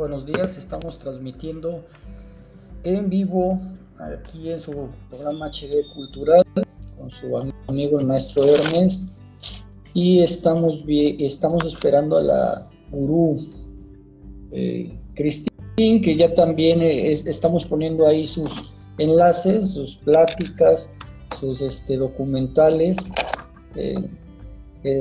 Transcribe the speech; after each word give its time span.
buenos 0.00 0.24
días. 0.24 0.56
Estamos 0.56 0.98
transmitiendo 0.98 1.84
en 2.84 3.10
vivo 3.10 3.60
aquí 3.98 4.50
en 4.50 4.58
su 4.58 4.88
programa 5.10 5.50
HD 5.50 5.92
Cultural 5.92 6.42
con 6.96 7.10
su 7.10 7.36
amigo 7.68 8.00
el 8.00 8.06
maestro 8.06 8.42
Hermes 8.42 9.12
y 9.92 10.22
estamos, 10.22 10.82
estamos 10.88 11.66
esperando 11.66 12.16
a 12.16 12.22
la 12.22 12.70
gurú 12.90 13.36
eh, 14.52 14.98
Cristín 15.12 16.00
que 16.00 16.16
ya 16.16 16.34
también 16.34 16.80
estamos 16.80 17.66
poniendo 17.66 18.06
ahí 18.06 18.26
sus 18.26 18.70
enlaces, 18.96 19.72
sus 19.72 19.96
pláticas, 19.96 20.90
sus 21.38 21.60
este, 21.60 21.98
documentales. 21.98 22.96
Eh, 23.76 24.02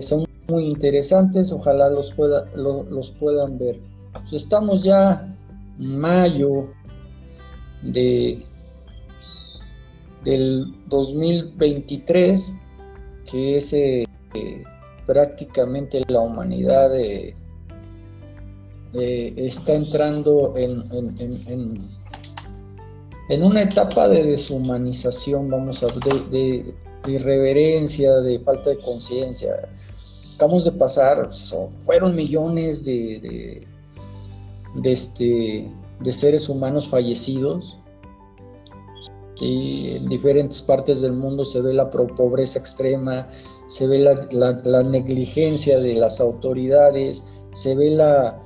son 0.02 0.26
muy 0.50 0.66
interesantes, 0.66 1.54
ojalá 1.54 1.90
los, 1.90 2.12
pueda, 2.12 2.44
los 2.54 3.12
puedan 3.12 3.58
ver. 3.58 3.80
Pues 4.14 4.34
estamos 4.34 4.84
ya 4.84 5.36
en 5.78 6.00
mayo 6.00 6.70
de, 7.84 8.46
del 10.24 10.74
2023, 10.88 12.56
que 13.30 13.58
es 13.58 13.74
eh, 13.74 14.06
prácticamente 15.06 16.04
la 16.08 16.22
humanidad 16.22 16.96
eh, 17.00 17.36
eh, 18.94 19.34
está 19.38 19.74
entrando 19.74 20.54
en, 20.58 20.84
en, 23.30 23.44
una 23.44 23.62
etapa 23.62 24.08
de 24.08 24.24
deshumanización, 24.24 25.50
vamos 25.50 25.84
a 25.84 25.88
de 26.32 26.74
irreverencia, 27.08 28.12
de 28.22 28.40
falta 28.40 28.72
de 28.72 28.80
conciencia. 28.80 29.70
Acabamos 30.36 30.66
de 30.66 30.72
pasar, 30.72 31.30
fueron 31.86 32.16
millones 32.16 32.84
de, 32.84 33.68
de, 34.76 34.92
este, 34.92 35.72
de 36.00 36.12
seres 36.12 36.50
humanos 36.50 36.88
fallecidos. 36.88 37.78
en 39.42 40.10
diferentes 40.10 40.62
partes 40.62 41.02
del 41.02 41.14
mundo 41.14 41.46
se 41.46 41.62
ve 41.62 41.74
la 41.74 41.90
pobreza 41.90 42.60
extrema, 42.60 43.28
se 43.68 43.88
ve 43.88 44.00
la, 44.00 44.84
negligencia 44.84 45.80
de 45.80 45.94
las 45.94 46.20
autoridades, 46.20 47.24
se 47.54 47.76
ve 47.76 47.92
la, 47.92 48.42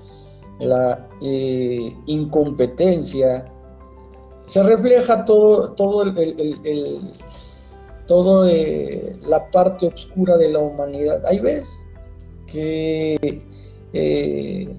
la 0.60 1.10
eh, 1.22 1.96
incompetencia, 2.06 3.52
se 4.46 4.62
refleja 4.62 5.26
todo, 5.26 5.72
todo 5.72 6.04
el, 6.04 7.16
todo 8.08 8.46
eh, 8.48 9.18
la 9.22 9.50
parte 9.52 9.88
oscura 9.88 10.38
de 10.38 10.50
la 10.50 10.60
humanidad. 10.60 11.26
Ahí 11.26 11.40
ves 11.40 11.84
que 12.48 13.42
eh, 13.94 14.76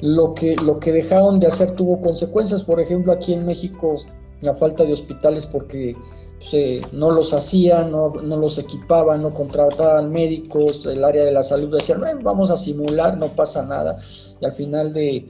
lo 0.00 0.34
que, 0.34 0.56
lo 0.56 0.78
que 0.78 0.92
dejaron 0.92 1.40
de 1.40 1.46
hacer 1.46 1.72
tuvo 1.72 2.00
consecuencias. 2.00 2.64
Por 2.64 2.80
ejemplo, 2.80 3.12
aquí 3.12 3.34
en 3.34 3.46
México, 3.46 4.00
la 4.40 4.54
falta 4.54 4.84
de 4.84 4.92
hospitales 4.92 5.46
porque 5.46 5.96
pues, 6.38 6.54
eh, 6.54 6.80
no 6.92 7.10
los 7.10 7.34
hacían, 7.34 7.90
no, 7.90 8.08
los 8.08 8.58
equipaban, 8.58 9.22
no 9.22 9.32
contrataban 9.32 10.10
médicos, 10.10 10.86
el 10.86 11.04
área 11.04 11.24
de 11.24 11.32
la 11.32 11.42
salud 11.42 11.74
decían, 11.74 12.00
vamos 12.22 12.50
a 12.50 12.56
simular, 12.56 13.18
no 13.18 13.28
pasa 13.34 13.64
nada. 13.64 13.98
Y 14.40 14.44
al 14.44 14.54
final 14.54 14.92
de, 14.94 15.28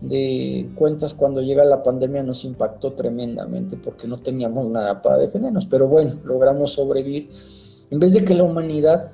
de 0.00 0.70
cuentas, 0.76 1.14
cuando 1.14 1.40
llega 1.40 1.64
la 1.64 1.82
pandemia 1.82 2.22
nos 2.22 2.44
impactó 2.44 2.92
tremendamente 2.92 3.76
porque 3.76 4.06
no 4.06 4.16
teníamos 4.18 4.66
nada 4.68 5.02
para 5.02 5.16
defendernos. 5.16 5.66
Pero 5.66 5.88
bueno, 5.88 6.12
logramos 6.24 6.72
sobrevivir. 6.72 7.30
En 7.90 7.98
vez 7.98 8.12
de 8.12 8.24
que 8.24 8.34
la 8.34 8.44
humanidad 8.44 9.10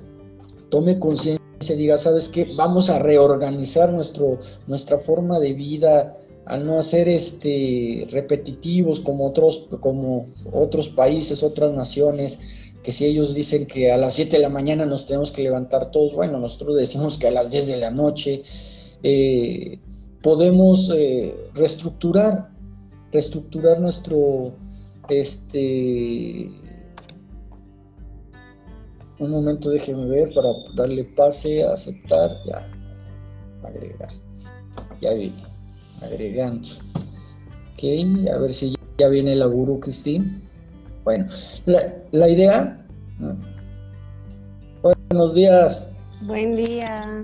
tome 0.69 0.99
conciencia 0.99 1.38
se 1.59 1.75
diga, 1.75 1.97
¿sabes 1.97 2.29
qué? 2.29 2.51
Vamos 2.55 2.89
a 2.89 2.99
reorganizar 2.99 3.91
nuestro, 3.91 4.39
nuestra 4.67 4.97
forma 4.99 5.39
de 5.39 5.53
vida, 5.53 6.15
a 6.45 6.57
no 6.57 6.79
hacer 6.79 7.07
este, 7.07 8.07
repetitivos 8.11 8.99
como 8.99 9.27
otros, 9.27 9.67
como 9.79 10.27
otros 10.51 10.89
países, 10.89 11.43
otras 11.43 11.73
naciones, 11.73 12.39
que 12.81 12.91
si 12.91 13.05
ellos 13.05 13.35
dicen 13.35 13.67
que 13.67 13.91
a 13.91 13.97
las 13.97 14.15
7 14.15 14.37
de 14.37 14.41
la 14.41 14.49
mañana 14.49 14.85
nos 14.85 15.05
tenemos 15.05 15.31
que 15.31 15.43
levantar 15.43 15.91
todos, 15.91 16.13
bueno, 16.13 16.39
nosotros 16.39 16.77
decimos 16.77 17.17
que 17.17 17.27
a 17.27 17.31
las 17.31 17.51
10 17.51 17.67
de 17.67 17.77
la 17.77 17.91
noche, 17.91 18.43
eh, 19.03 19.79
podemos 20.21 20.91
eh, 20.95 21.35
reestructurar, 21.53 22.49
reestructurar 23.11 23.79
nuestro, 23.79 24.53
este, 25.09 26.49
un 29.19 29.31
momento 29.31 29.69
déjeme 29.69 30.05
ver 30.05 30.33
para 30.33 30.49
darle 30.75 31.03
pase, 31.03 31.63
aceptar, 31.63 32.35
ya, 32.45 32.65
agregar. 33.63 34.09
Ya 35.01 35.13
vi, 35.13 35.33
agregando. 36.01 36.67
Ok, 37.73 37.83
a 38.33 38.37
ver 38.37 38.53
si 38.53 38.75
ya 38.97 39.09
viene 39.09 39.35
la 39.35 39.45
guru 39.45 39.79
Cristín. 39.79 40.43
Bueno, 41.03 41.27
la, 41.65 42.29
idea. 42.29 42.85
Buenos 44.81 45.33
días. 45.33 45.91
Buen 46.21 46.55
día. 46.55 47.21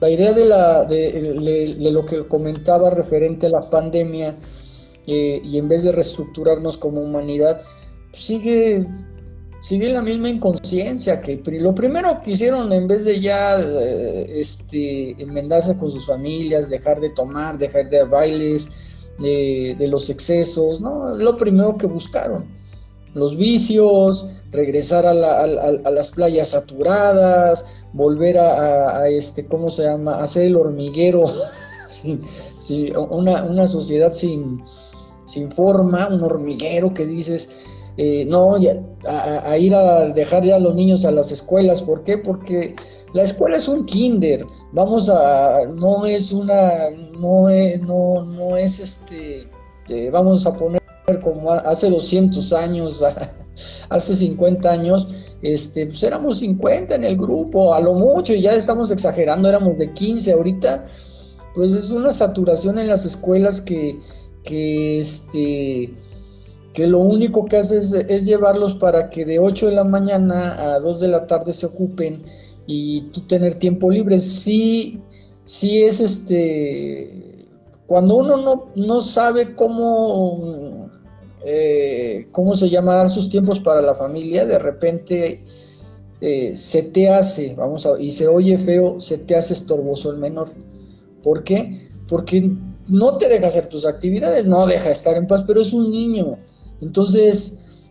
La, 0.00 0.10
idea 0.10 0.32
de, 0.32 0.44
la, 0.44 0.84
de, 0.84 1.90
lo 1.90 2.04
que 2.04 2.26
comentaba 2.28 2.90
referente 2.90 3.46
a 3.46 3.50
la 3.50 3.70
pandemia 3.70 4.36
eh, 5.06 5.40
y 5.42 5.58
en 5.58 5.68
vez 5.68 5.82
de 5.82 5.92
reestructurarnos 5.92 6.76
como 6.76 7.00
humanidad, 7.00 7.62
sigue 8.12 8.86
sigue 9.66 9.88
la 9.88 10.00
misma 10.00 10.28
inconsciencia 10.28 11.20
que 11.20 11.42
lo 11.58 11.74
primero 11.74 12.22
que 12.22 12.30
hicieron 12.30 12.72
en 12.72 12.86
vez 12.86 13.04
de 13.04 13.18
ya 13.18 13.60
eh, 13.60 14.38
este, 14.40 15.20
enmendarse 15.20 15.76
con 15.76 15.90
sus 15.90 16.06
familias, 16.06 16.70
dejar 16.70 17.00
de 17.00 17.10
tomar, 17.10 17.58
dejar 17.58 17.90
de 17.90 18.04
bailes, 18.04 18.70
de, 19.18 19.88
los 19.88 20.08
excesos, 20.08 20.80
¿no? 20.80 21.16
Lo 21.16 21.36
primero 21.36 21.76
que 21.76 21.88
buscaron, 21.88 22.46
los 23.14 23.36
vicios, 23.36 24.28
regresar 24.52 25.04
a, 25.04 25.12
las 25.14 26.10
playas 26.10 26.50
saturadas, 26.50 27.66
volver 27.92 28.38
a, 28.38 29.08
este, 29.08 29.46
¿cómo 29.46 29.72
se 29.72 29.82
llama? 29.82 30.20
Hacer 30.20 30.44
el 30.44 30.54
hormiguero, 30.54 31.24
una, 33.10 33.42
una 33.42 33.66
sociedad 33.66 34.12
sin, 34.12 34.62
sin 35.26 35.50
forma, 35.50 36.06
un 36.06 36.22
hormiguero 36.22 36.94
que 36.94 37.04
dices, 37.04 37.48
eh, 37.96 38.24
no, 38.26 38.56
a, 38.56 39.58
ir 39.58 39.74
a 39.74 40.08
dejar 40.12 40.44
ya 40.44 40.56
a 40.56 40.60
los 40.60 40.74
niños 40.74 41.04
a 41.04 41.10
las 41.10 41.32
escuelas. 41.32 41.82
¿Por 41.82 42.04
qué? 42.04 42.18
Porque 42.18 42.74
la 43.12 43.22
escuela 43.22 43.56
es 43.56 43.68
un 43.68 43.86
kinder. 43.86 44.46
Vamos 44.72 45.08
a, 45.08 45.60
no 45.74 46.04
es 46.04 46.32
una, 46.32 46.90
no 47.18 47.48
es, 47.48 47.80
no, 47.80 48.24
no 48.24 48.56
es 48.56 48.78
este, 48.78 49.48
eh, 49.88 50.10
vamos 50.10 50.46
a 50.46 50.54
poner 50.56 50.82
como 51.22 51.52
hace 51.52 51.88
200 51.88 52.52
años, 52.52 53.02
hace 53.88 54.16
50 54.16 54.70
años, 54.70 55.08
este, 55.42 55.86
pues 55.86 56.02
éramos 56.02 56.40
50 56.40 56.94
en 56.96 57.04
el 57.04 57.16
grupo, 57.16 57.72
a 57.74 57.80
lo 57.80 57.94
mucho, 57.94 58.34
y 58.34 58.42
ya 58.42 58.52
estamos 58.52 58.90
exagerando, 58.90 59.48
éramos 59.48 59.78
de 59.78 59.92
15 59.92 60.32
ahorita, 60.32 60.84
pues 61.54 61.72
es 61.72 61.90
una 61.90 62.12
saturación 62.12 62.78
en 62.78 62.88
las 62.88 63.04
escuelas 63.04 63.60
que, 63.60 63.98
que 64.42 65.00
este, 65.00 65.94
que 66.76 66.86
lo 66.86 66.98
único 66.98 67.46
que 67.46 67.56
hace 67.56 67.78
es, 67.78 68.26
llevarlos 68.26 68.74
para 68.74 69.08
que 69.08 69.24
de 69.24 69.38
8 69.38 69.68
de 69.68 69.72
la 69.72 69.84
mañana 69.84 70.74
a 70.74 70.78
2 70.78 71.00
de 71.00 71.08
la 71.08 71.26
tarde 71.26 71.54
se 71.54 71.64
ocupen 71.64 72.22
y 72.66 73.00
tú 73.12 73.22
tener 73.22 73.54
tiempo 73.54 73.90
libre. 73.90 74.18
Sí, 74.18 75.00
sí 75.46 75.84
es 75.84 76.00
este, 76.00 77.46
cuando 77.86 78.16
uno 78.16 78.36
no, 78.36 78.66
no 78.76 79.00
sabe 79.00 79.54
cómo, 79.54 80.90
eh, 81.46 82.28
cómo 82.30 82.54
se 82.54 82.68
llama 82.68 82.96
dar 82.96 83.08
sus 83.08 83.30
tiempos 83.30 83.58
para 83.58 83.80
la 83.80 83.94
familia, 83.94 84.44
de 84.44 84.58
repente 84.58 85.44
eh, 86.20 86.52
se 86.56 86.82
te 86.82 87.08
hace, 87.08 87.54
vamos 87.56 87.88
y 87.98 88.10
se 88.10 88.28
oye 88.28 88.58
feo, 88.58 89.00
se 89.00 89.16
te 89.16 89.34
hace 89.34 89.54
estorboso 89.54 90.10
el 90.10 90.18
menor. 90.18 90.48
¿Por 91.22 91.42
qué? 91.42 91.88
Porque 92.06 92.50
no 92.86 93.16
te 93.16 93.30
deja 93.30 93.46
hacer 93.46 93.66
tus 93.66 93.86
actividades, 93.86 94.44
no 94.44 94.66
deja 94.66 94.90
estar 94.90 95.16
en 95.16 95.26
paz, 95.26 95.42
pero 95.46 95.62
es 95.62 95.72
un 95.72 95.90
niño. 95.90 96.36
Entonces, 96.80 97.90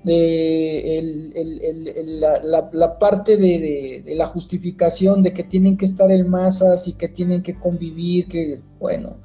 la, 2.73 2.99
parte 2.99 3.37
de, 3.37 4.03
la 4.15 4.27
justificación 4.27 5.21
de 5.23 5.33
que 5.33 5.43
tienen 5.43 5.77
que 5.77 5.85
estar 5.85 6.11
en 6.11 6.29
masas 6.29 6.87
y 6.87 6.93
que 6.93 7.07
tienen 7.07 7.41
que 7.41 7.57
convivir, 7.57 8.27
que 8.27 8.61
bueno, 8.79 9.17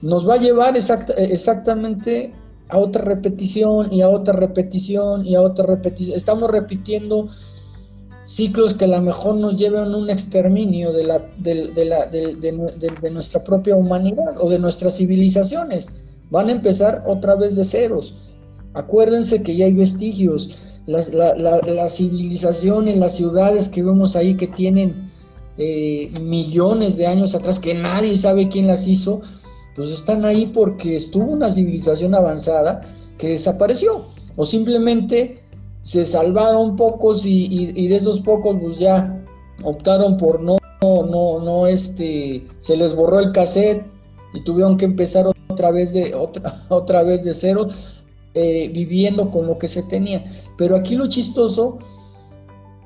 nos 0.00 0.28
va 0.28 0.34
a 0.34 0.38
llevar 0.38 0.76
exactamente 0.76 2.32
a 2.68 2.78
otra 2.78 3.02
repetición 3.02 3.92
y 3.92 4.02
a 4.02 4.08
otra 4.08 4.34
repetición 4.34 5.26
y 5.26 5.34
a 5.34 5.42
otra 5.42 5.66
repetición. 5.66 6.16
Estamos 6.16 6.50
repitiendo 6.50 7.28
ciclos 8.28 8.74
que 8.74 8.84
a 8.84 8.88
lo 8.88 9.00
mejor 9.00 9.36
nos 9.36 9.56
llevan 9.56 9.94
a 9.94 9.96
un 9.96 10.10
exterminio 10.10 10.92
de, 10.92 11.04
la, 11.04 11.18
de, 11.38 13.10
nuestra 13.10 13.42
propia 13.42 13.74
humanidad 13.74 14.36
o 14.38 14.50
de 14.50 14.58
nuestras 14.58 14.96
civilizaciones. 14.96 15.92
Van 16.30 16.48
a 16.48 16.52
empezar 16.52 17.04
otra 17.06 17.36
vez 17.36 17.56
de 17.56 17.64
ceros. 17.64 18.37
Acuérdense 18.74 19.42
que 19.42 19.56
ya 19.56 19.66
hay 19.66 19.74
vestigios. 19.74 20.50
Las, 20.86 21.12
la, 21.12 21.34
la, 21.34 21.88
civilizaciones, 21.88 22.96
las 22.96 23.14
ciudades 23.14 23.68
que 23.68 23.82
vemos 23.82 24.16
ahí 24.16 24.36
que 24.36 24.46
tienen 24.46 25.02
eh, 25.58 26.10
millones 26.22 26.96
de 26.96 27.06
años 27.06 27.34
atrás, 27.34 27.58
que 27.58 27.74
nadie 27.74 28.16
sabe 28.16 28.48
quién 28.48 28.66
las 28.66 28.86
hizo, 28.86 29.20
pues 29.76 29.90
están 29.90 30.24
ahí 30.24 30.46
porque 30.46 30.96
estuvo 30.96 31.32
una 31.32 31.50
civilización 31.50 32.14
avanzada 32.14 32.80
que 33.18 33.28
desapareció 33.28 34.04
o 34.36 34.44
simplemente 34.44 35.40
se 35.82 36.04
salvaron 36.06 36.76
pocos 36.76 37.24
y, 37.24 37.88
de 37.88 37.96
esos 37.96 38.20
pocos 38.20 38.56
pues 38.60 38.78
ya 38.78 39.24
optaron 39.62 40.16
por 40.16 40.40
no, 40.40 40.58
no, 40.82 41.40
no, 41.40 41.66
este, 41.66 42.46
se 42.58 42.76
les 42.76 42.94
borró 42.94 43.20
el 43.20 43.32
cassette 43.32 43.84
y 44.34 44.42
tuvieron 44.44 44.76
que 44.76 44.84
empezar 44.84 45.26
otra 45.48 45.70
vez 45.70 45.92
de, 45.92 46.14
otra, 46.14 46.54
otra 46.68 47.02
vez 47.02 47.24
de 47.24 47.34
cero, 47.34 47.68
eh, 48.34 48.70
viviendo 48.72 49.30
con 49.30 49.46
lo 49.46 49.58
que 49.58 49.68
se 49.68 49.82
tenía. 49.84 50.24
Pero 50.56 50.76
aquí 50.76 50.96
lo 50.96 51.08
chistoso 51.08 51.78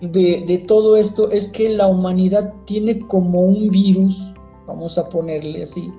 de, 0.00 0.44
de 0.46 0.58
todo 0.58 0.96
esto 0.96 1.30
es 1.30 1.48
que 1.48 1.70
la 1.70 1.86
humanidad 1.86 2.52
tiene 2.66 3.00
como 3.06 3.42
un 3.42 3.68
virus, 3.70 4.32
vamos 4.66 4.98
a 4.98 5.08
ponerle 5.08 5.62
así, 5.62 5.92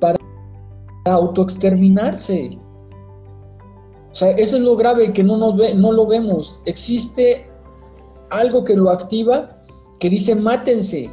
para 0.00 0.18
autoexterminarse. 1.04 2.58
O 4.10 4.14
sea, 4.14 4.30
eso 4.30 4.56
es 4.56 4.62
lo 4.62 4.76
grave 4.76 5.12
que 5.12 5.24
no, 5.24 5.36
nos 5.36 5.56
ve, 5.56 5.74
no 5.74 5.90
lo 5.90 6.06
vemos. 6.06 6.60
Existe 6.66 7.50
algo 8.30 8.64
que 8.64 8.76
lo 8.76 8.90
activa 8.90 9.60
que 9.98 10.10
dice 10.10 10.34
mátense, 10.34 11.10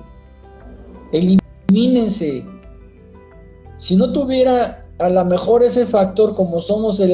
elimínense. 1.11 2.45
Si 3.77 3.95
no 3.95 4.11
tuviera 4.11 4.80
a 5.01 5.09
lo 5.09 5.25
mejor 5.25 5.63
ese 5.63 5.85
factor 5.85 6.35
como 6.35 6.59
somos 6.59 6.99
el, 6.99 7.11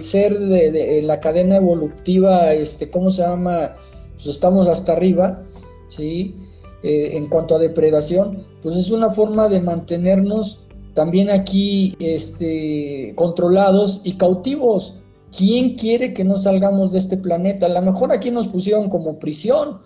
ser 0.00 0.38
de, 0.38 1.02
la 1.02 1.20
cadena 1.20 1.56
evolutiva, 1.56 2.52
este, 2.52 2.90
¿cómo 2.90 3.10
se 3.10 3.22
llama? 3.22 3.76
Pues 4.14 4.26
estamos 4.26 4.66
hasta 4.66 4.92
arriba, 4.92 5.42
¿sí? 5.88 6.34
Eh, 6.82 7.16
en 7.16 7.28
cuanto 7.28 7.54
a 7.54 7.58
depredación, 7.58 8.44
pues 8.62 8.76
es 8.76 8.90
una 8.90 9.10
forma 9.10 9.48
de 9.48 9.60
mantenernos 9.60 10.64
también 10.94 11.30
aquí 11.30 11.94
este, 12.00 13.12
controlados 13.16 14.00
y 14.02 14.16
cautivos. 14.16 14.96
¿Quién 15.36 15.76
quiere 15.76 16.12
que 16.12 16.24
no 16.24 16.38
salgamos 16.38 16.92
de 16.92 16.98
este 16.98 17.16
planeta? 17.16 17.66
A 17.66 17.68
lo 17.68 17.82
mejor 17.82 18.12
aquí 18.12 18.30
nos 18.30 18.48
pusieron 18.48 18.88
como 18.88 19.18
prisión. 19.18 19.78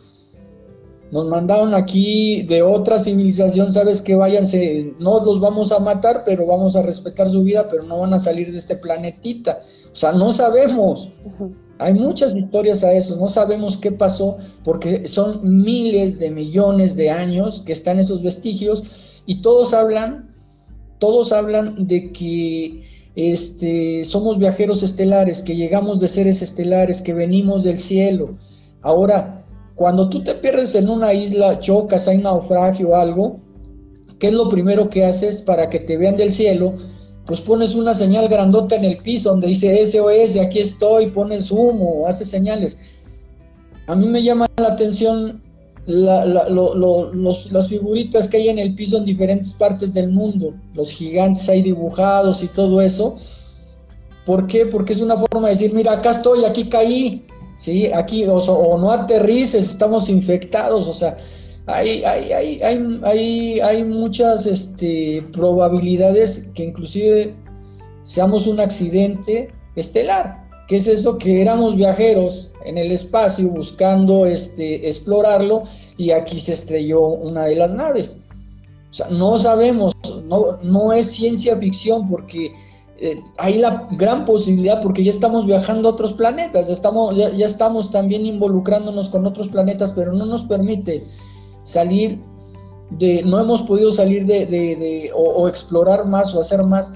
Nos 1.10 1.26
mandaron 1.26 1.74
aquí 1.74 2.42
de 2.42 2.62
otra 2.62 3.00
civilización, 3.00 3.72
sabes 3.72 4.00
que 4.00 4.14
váyanse, 4.14 4.94
no 4.98 5.24
los 5.24 5.40
vamos 5.40 5.72
a 5.72 5.80
matar, 5.80 6.22
pero 6.24 6.46
vamos 6.46 6.76
a 6.76 6.82
respetar 6.82 7.30
su 7.30 7.42
vida, 7.42 7.66
pero 7.68 7.82
no 7.82 7.98
van 7.98 8.14
a 8.14 8.20
salir 8.20 8.52
de 8.52 8.58
este 8.58 8.76
planetita. 8.76 9.60
O 9.92 9.96
sea, 9.96 10.12
no 10.12 10.32
sabemos. 10.32 11.08
Hay 11.78 11.94
muchas 11.94 12.36
historias 12.36 12.84
a 12.84 12.92
eso, 12.92 13.16
no 13.16 13.28
sabemos 13.28 13.76
qué 13.76 13.90
pasó, 13.90 14.36
porque 14.62 15.08
son 15.08 15.40
miles 15.42 16.18
de 16.18 16.30
millones 16.30 16.94
de 16.94 17.10
años 17.10 17.62
que 17.64 17.72
están 17.72 17.98
esos 17.98 18.22
vestigios 18.22 18.84
y 19.26 19.40
todos 19.40 19.72
hablan 19.72 20.30
todos 21.00 21.32
hablan 21.32 21.86
de 21.88 22.12
que 22.12 22.82
este, 23.16 24.04
somos 24.04 24.38
viajeros 24.38 24.84
estelares, 24.84 25.42
que 25.42 25.56
llegamos 25.56 25.98
de 25.98 26.06
seres 26.06 26.42
estelares, 26.42 27.02
que 27.02 27.14
venimos 27.14 27.64
del 27.64 27.80
cielo. 27.80 28.36
Ahora, 28.82 29.39
cuando 29.80 30.10
tú 30.10 30.22
te 30.22 30.34
pierdes 30.34 30.74
en 30.74 30.90
una 30.90 31.14
isla, 31.14 31.58
chocas, 31.58 32.06
hay 32.06 32.18
naufragio 32.18 32.90
o 32.90 32.96
algo, 32.96 33.38
¿qué 34.18 34.26
es 34.26 34.34
lo 34.34 34.50
primero 34.50 34.90
que 34.90 35.06
haces 35.06 35.40
para 35.40 35.70
que 35.70 35.78
te 35.78 35.96
vean 35.96 36.18
del 36.18 36.30
cielo? 36.32 36.74
Pues 37.24 37.40
pones 37.40 37.74
una 37.74 37.94
señal 37.94 38.28
grandota 38.28 38.76
en 38.76 38.84
el 38.84 38.98
piso 38.98 39.30
donde 39.30 39.46
dice 39.46 39.86
SOS, 39.86 40.36
aquí 40.36 40.58
estoy, 40.58 41.06
pones 41.06 41.50
humo, 41.50 42.06
haces 42.06 42.28
señales. 42.28 42.76
A 43.86 43.96
mí 43.96 44.04
me 44.04 44.22
llama 44.22 44.46
la 44.58 44.68
atención 44.68 45.42
las 45.86 47.68
figuritas 47.68 48.28
que 48.28 48.36
hay 48.36 48.50
en 48.50 48.58
el 48.58 48.74
piso 48.74 48.98
en 48.98 49.06
diferentes 49.06 49.54
partes 49.54 49.94
del 49.94 50.10
mundo, 50.10 50.52
los 50.74 50.90
gigantes 50.90 51.48
ahí 51.48 51.62
dibujados 51.62 52.42
y 52.42 52.48
todo 52.48 52.82
eso. 52.82 53.14
¿Por 54.26 54.46
qué? 54.46 54.66
Porque 54.66 54.92
es 54.92 55.00
una 55.00 55.16
forma 55.16 55.48
de 55.48 55.54
decir, 55.54 55.72
mira, 55.72 55.92
acá 55.92 56.10
estoy, 56.10 56.44
aquí 56.44 56.68
caí, 56.68 57.24
¿sí? 57.60 57.92
Aquí, 57.92 58.24
o, 58.26 58.78
no 58.78 58.90
aterrices, 58.90 59.66
estamos 59.66 60.08
infectados, 60.08 60.88
o 60.88 60.94
sea, 60.94 61.14
hay, 61.66 62.02
hay, 62.04 62.32
hay, 62.32 63.00
hay, 63.04 63.60
hay 63.60 63.84
muchas 63.84 64.46
este, 64.46 65.22
probabilidades 65.30 66.50
que 66.54 66.64
inclusive 66.64 67.34
seamos 68.02 68.46
un 68.46 68.60
accidente 68.60 69.52
estelar. 69.76 70.48
¿Qué 70.68 70.76
es 70.76 70.86
eso? 70.86 71.18
Que 71.18 71.42
éramos 71.42 71.76
viajeros 71.76 72.50
en 72.64 72.78
el 72.78 72.92
espacio 72.92 73.50
buscando 73.50 74.24
este, 74.24 74.88
explorarlo 74.88 75.64
y 75.98 76.12
aquí 76.12 76.40
se 76.40 76.54
estrelló 76.54 77.02
una 77.08 77.44
de 77.44 77.56
las 77.56 77.74
naves. 77.74 78.20
O 78.90 78.94
sea, 78.94 79.08
no 79.10 79.38
sabemos, 79.38 79.92
no, 80.24 80.58
no 80.62 80.92
es 80.92 81.10
ciencia 81.10 81.56
ficción 81.56 82.08
porque 82.08 82.52
eh, 83.02 83.24
hay 83.38 83.56
la 83.58 83.88
gran 83.92 84.26
posibilidad 84.26 84.82
porque 84.82 85.02
ya 85.02 85.10
estamos 85.10 85.46
viajando 85.46 85.88
a 85.88 85.92
otros 85.92 86.12
planetas, 86.12 86.66
ya 86.66 86.74
estamos, 86.74 87.16
ya, 87.16 87.46
estamos 87.46 87.90
también 87.90 88.26
involucrándonos 88.26 89.08
con 89.08 89.26
otros 89.26 89.48
planetas, 89.48 89.92
pero 89.92 90.12
no 90.12 90.26
nos 90.26 90.42
permite 90.42 91.02
salir 91.62 92.20
de, 92.90 93.22
no 93.22 93.40
hemos 93.40 93.62
podido 93.62 93.90
salir 93.90 94.26
de, 94.26 94.44
de, 94.44 95.10
o, 95.14 95.22
o, 95.22 95.48
explorar 95.48 96.06
más 96.06 96.34
o 96.34 96.40
hacer 96.40 96.62
más 96.62 96.92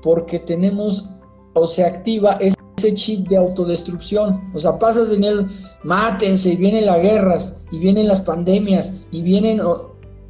porque 0.00 0.38
tenemos 0.38 1.10
o 1.54 1.66
se 1.66 1.84
activa 1.84 2.38
ese 2.40 2.94
chip 2.94 3.28
de 3.28 3.38
autodestrucción. 3.38 4.40
O 4.54 4.60
sea, 4.60 4.78
pasas 4.78 5.10
en 5.10 5.24
el 5.24 5.48
mátense 5.82 6.50
y 6.50 6.56
vienen 6.56 6.86
las 6.86 7.02
guerras 7.02 7.60
y 7.72 7.78
vienen 7.78 8.06
las 8.06 8.20
pandemias 8.20 9.08
y 9.10 9.22
vienen 9.22 9.60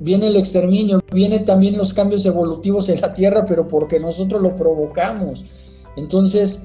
viene 0.00 0.28
el 0.28 0.36
exterminio, 0.36 1.00
viene 1.12 1.40
también 1.40 1.76
los 1.76 1.92
cambios 1.94 2.24
evolutivos 2.26 2.88
en 2.88 3.00
la 3.00 3.12
Tierra, 3.14 3.44
pero 3.46 3.66
porque 3.66 3.98
nosotros 3.98 4.42
lo 4.42 4.54
provocamos. 4.54 5.44
Entonces, 5.96 6.62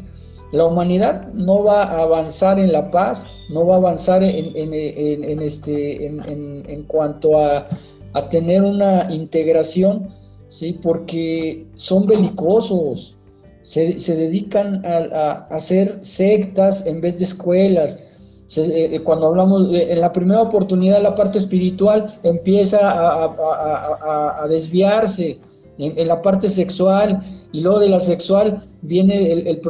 la 0.51 0.65
humanidad 0.65 1.33
no 1.33 1.63
va 1.63 1.83
a 1.83 2.03
avanzar 2.03 2.59
en 2.59 2.71
la 2.71 2.91
paz, 2.91 3.25
no 3.49 3.65
va 3.65 3.75
a 3.75 3.77
avanzar 3.79 4.23
en, 4.23 4.51
en, 4.55 5.41
este, 5.41 6.05
en, 6.05 6.83
cuanto 6.87 7.39
a, 7.39 7.67
a, 8.13 8.29
tener 8.29 8.61
una 8.61 9.11
integración, 9.11 10.09
¿sí? 10.49 10.79
porque 10.81 11.65
son 11.73 12.05
belicosos, 12.05 13.15
se, 13.63 14.15
dedican 14.15 14.83
a, 14.85 15.47
hacer 15.49 15.99
sectas 16.01 16.85
en 16.85 17.01
vez 17.01 17.17
de 17.17 17.25
escuelas. 17.25 18.12
Eh, 18.57 18.89
eh, 18.95 18.99
cuando 18.99 19.27
hablamos, 19.27 19.73
en 19.73 20.01
la 20.01 20.11
primera 20.11 20.41
oportunidad 20.41 21.01
la 21.01 21.15
parte 21.15 21.37
espiritual 21.37 22.19
empieza 22.23 22.77
a, 22.83 24.47
desviarse 24.47 25.39
en, 25.77 26.07
la 26.07 26.21
parte 26.21 26.49
sexual 26.49 27.21
y 27.51 27.61
luego 27.61 27.79
de 27.79 27.89
la 27.89 27.99
sexual 27.99 28.67
viene 28.81 29.31
el, 29.31 29.47
el, 29.47 29.61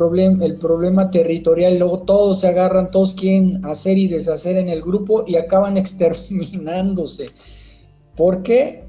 el 0.42 0.58
problema 0.58 1.12
territorial 1.12 1.78
luego 1.78 2.00
todos 2.00 2.40
se 2.40 2.48
agarran, 2.48 2.90
todos 2.90 3.14
quieren 3.14 3.64
hacer 3.64 3.98
y 3.98 4.08
deshacer 4.08 4.58
en 4.58 4.70
el 4.70 4.82
grupo 4.82 5.24
y 5.28 5.36
acaban 5.36 5.78
exterminándose. 5.84 7.30
¿Por 8.18 8.44
qué? 8.44 8.84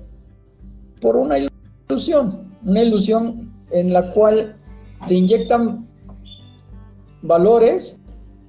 Por 1.00 1.16
una 1.16 1.36
ilusión, 1.88 2.50
una 2.64 2.82
ilusión 2.82 3.52
en 3.70 3.92
la 3.92 4.10
cual 4.12 4.56
te 5.06 5.14
inyectan 5.14 5.86
valores 7.22 8.00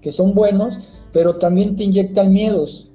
que 0.01 0.12
son 0.12 0.34
buenos, 0.34 1.05
pero 1.16 1.38
también 1.38 1.78
te 1.78 1.86
inyectan 1.86 2.34
miedos. 2.34 2.92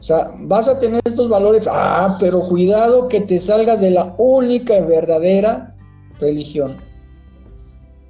O 0.00 0.02
sea, 0.02 0.34
vas 0.38 0.68
a 0.68 0.78
tener 0.78 1.02
estos 1.04 1.28
valores, 1.28 1.68
ah, 1.70 2.16
pero 2.18 2.48
cuidado 2.48 3.08
que 3.08 3.20
te 3.20 3.38
salgas 3.38 3.82
de 3.82 3.90
la 3.90 4.14
única 4.16 4.78
y 4.78 4.80
verdadera 4.80 5.76
religión. 6.18 6.78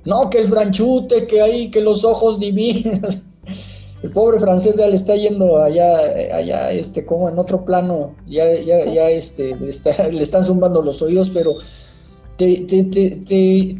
No, 0.05 0.31
que 0.31 0.39
el 0.39 0.47
franchute, 0.47 1.27
que 1.27 1.43
hay, 1.43 1.73
que 1.73 1.81
los 1.81 2.05
ojos 2.05 2.39
divinos. 2.39 3.19
El 4.05 4.11
pobre 4.11 4.41
francés 4.41 4.75
ya 4.77 4.89
le 4.89 4.97
está 4.97 5.15
yendo 5.15 5.63
allá, 5.63 5.97
allá, 6.35 6.73
este, 6.73 7.07
como 7.07 7.29
en 7.29 7.39
otro 7.39 7.65
plano, 7.65 8.17
ya, 8.27 8.53
ya, 8.55 8.85
ya, 8.85 9.09
este, 9.11 9.55
le 9.55 9.69
están 10.23 10.43
zumbando 10.43 10.83
los 10.83 11.03
oídos, 11.03 11.31
pero 11.31 11.55
te, 12.37 12.47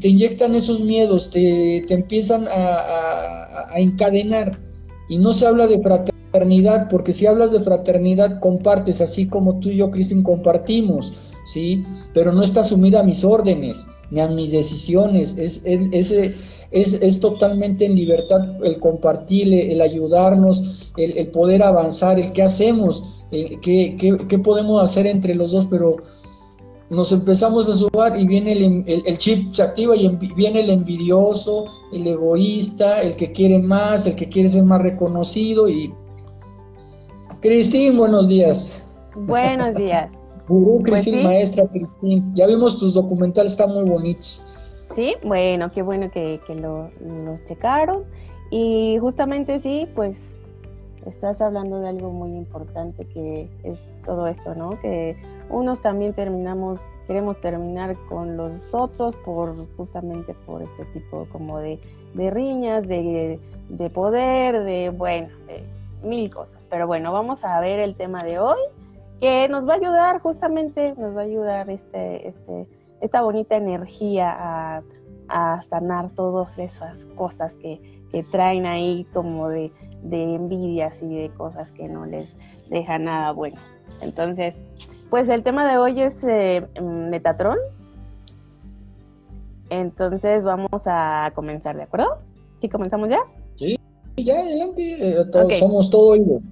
inyectan 0.03 0.55
esos 0.55 0.81
miedos, 0.81 1.29
te, 1.31 1.93
empiezan 1.93 2.47
a, 2.49 3.67
encadenar. 3.75 4.72
Y 5.09 5.19
no 5.19 5.33
se 5.33 5.47
habla 5.47 5.67
de 5.67 5.81
fraternidad, 5.81 6.89
porque 6.89 7.13
si 7.13 7.27
hablas 7.27 7.53
de 7.53 7.61
fraternidad, 7.61 8.41
compartes, 8.41 9.01
así 9.01 9.27
como 9.27 9.59
tú 9.61 9.69
y 9.69 9.77
yo, 9.77 9.91
Cristian, 9.91 10.23
compartimos, 10.23 11.13
¿sí? 11.53 11.85
Pero 12.15 12.33
no 12.33 12.43
está 12.43 12.65
sumida 12.65 13.01
a 13.01 13.05
mis 13.05 13.25
órdenes, 13.25 13.87
ni 14.11 14.21
a 14.21 14.29
mis 14.29 14.53
decisiones. 14.53 15.37
Es, 15.39 15.63
es, 15.65 17.21
totalmente 17.21 17.85
en 17.85 17.95
libertad 17.95 18.41
el 18.65 18.79
compartir, 18.79 19.53
el, 19.53 19.81
ayudarnos, 19.81 20.93
el, 20.97 21.29
poder 21.29 21.63
avanzar, 21.63 22.19
el 22.19 22.33
qué 22.33 22.43
hacemos, 22.43 23.05
qué, 23.31 23.97
qué 24.29 24.39
podemos 24.39 24.83
hacer 24.83 25.07
entre 25.07 25.35
los 25.35 25.53
dos, 25.53 25.67
pero 25.71 25.97
nos 26.93 27.11
empezamos 27.11 27.71
a 27.71 27.75
sudar 27.75 28.19
y 28.19 28.27
viene 28.27 28.53
el, 28.53 29.17
chip 29.17 29.51
se 29.53 29.63
activa 29.63 29.97
y 29.97 30.09
viene 30.37 30.61
el 30.61 30.69
envidioso, 30.69 31.65
el 31.91 32.07
egoísta, 32.07 33.01
el 33.01 33.17
que 33.17 33.33
quiere 33.33 33.59
más, 33.61 34.05
el 34.05 34.15
que 34.15 34.29
quiere 34.29 34.49
ser 34.49 34.65
más 34.65 34.83
reconocido 34.83 35.69
y... 35.71 35.93
Cristín, 37.41 37.97
buenos 37.97 38.29
días. 38.29 38.87
Buenos 39.17 39.75
días. 39.75 40.11
Gurú, 40.49 40.83
pues 40.87 41.03
Cristín, 41.03 41.25
maestra 41.25 41.67
Cristín. 41.67 42.31
Ya 42.35 42.47
vimos 42.47 42.79
tus 42.79 42.93
documentales, 42.93 43.53
están 43.53 43.73
muy 43.73 43.85
bonitos. 43.85 44.43
Sí, 44.95 45.15
bueno, 45.25 45.73
qué 45.73 45.81
bueno 45.81 46.11
que, 46.11 46.41
que 46.47 46.55
lo, 46.55 46.91
los 47.01 47.43
checaron. 47.47 48.05
Y 48.51 48.99
justamente 49.01 49.59
sí, 49.59 49.89
pues 49.95 50.37
estás 51.07 51.41
hablando 51.41 51.81
de 51.81 51.89
algo 51.89 52.11
muy 52.11 52.37
importante 52.37 53.05
que 53.07 53.49
es 53.65 53.93
todo 54.05 54.27
esto, 54.27 54.55
¿no? 54.55 54.79
Que 54.81 55.17
unos 55.51 55.81
también 55.81 56.15
terminamos, 56.15 56.81
queremos 57.07 57.39
terminar 57.41 57.97
con 58.09 58.37
los 58.37 58.75
otros 58.75 59.17
por 59.17 59.55
justamente 59.77 60.35
por 60.47 60.63
este 60.63 60.85
tipo 60.87 61.27
como 61.33 61.59
de, 61.59 61.79
de 62.15 62.31
riñas, 62.31 62.87
de, 62.87 63.39
de, 63.69 63.91
poder, 63.91 64.65
de, 64.65 64.91
bueno, 64.91 65.29
de 65.47 65.65
mil 66.07 66.31
cosas. 66.31 66.67
Pero 66.71 66.87
bueno, 66.87 67.13
vamos 67.13 67.45
a 67.45 67.61
ver 67.61 67.81
el 67.81 67.95
tema 67.97 68.23
de 68.23 68.39
hoy, 68.39 68.61
que 69.21 69.49
nos 69.49 69.69
va 69.69 69.75
a 69.75 69.77
ayudar 69.77 70.21
justamente, 70.21 70.95
nos 70.97 71.17
va 71.17 71.21
a 71.21 71.25
ayudar 71.25 71.71
este, 71.71 72.29
este, 72.29 72.67
esta 73.01 73.23
bonita 73.23 73.57
energía 73.57 74.35
a, 74.37 74.83
a 75.29 75.63
sanar 75.63 76.11
todas 76.11 76.59
esas 76.59 77.05
cosas 77.15 77.53
que, 77.55 77.81
que 78.11 78.23
traen 78.23 78.67
ahí 78.67 79.07
como 79.13 79.49
de, 79.49 79.73
de 80.03 80.35
envidias 80.35 81.03
y 81.03 81.09
de 81.09 81.31
cosas 81.31 81.73
que 81.73 81.89
no 81.89 82.07
les 82.07 82.37
deja 82.69 82.99
nada 82.99 83.33
bueno. 83.33 83.57
Entonces, 84.01 84.65
pues 85.11 85.29
el 85.29 85.43
tema 85.43 85.71
de 85.71 85.79
hoy 85.79 86.01
es 86.01 86.25
eh, 86.25 86.67
Metatron. 86.81 87.59
Entonces 89.71 90.45
vamos 90.45 90.83
a 90.87 91.33
comenzar, 91.35 91.77
¿de 91.77 91.85
acuerdo? 91.85 92.19
¿Sí 92.59 92.69
comenzamos 92.69 93.09
ya? 93.09 93.21
Sí, 93.57 93.77
ya 94.17 94.41
adelante, 94.41 94.83
eh, 94.83 95.59
somos 95.59 95.91
todo 95.91 96.13
oídos. 96.13 96.43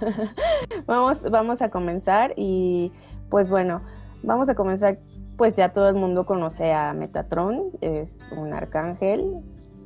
vamos, 0.86 1.22
vamos 1.22 1.62
a 1.62 1.70
comenzar 1.70 2.34
y 2.36 2.92
pues 3.30 3.48
bueno, 3.50 3.82
vamos 4.22 4.48
a 4.48 4.54
comenzar, 4.54 4.98
pues 5.36 5.56
ya 5.56 5.72
todo 5.72 5.88
el 5.88 5.94
mundo 5.94 6.26
conoce 6.26 6.72
a 6.72 6.92
Metatron, 6.92 7.70
es 7.80 8.20
un 8.36 8.52
arcángel 8.52 9.40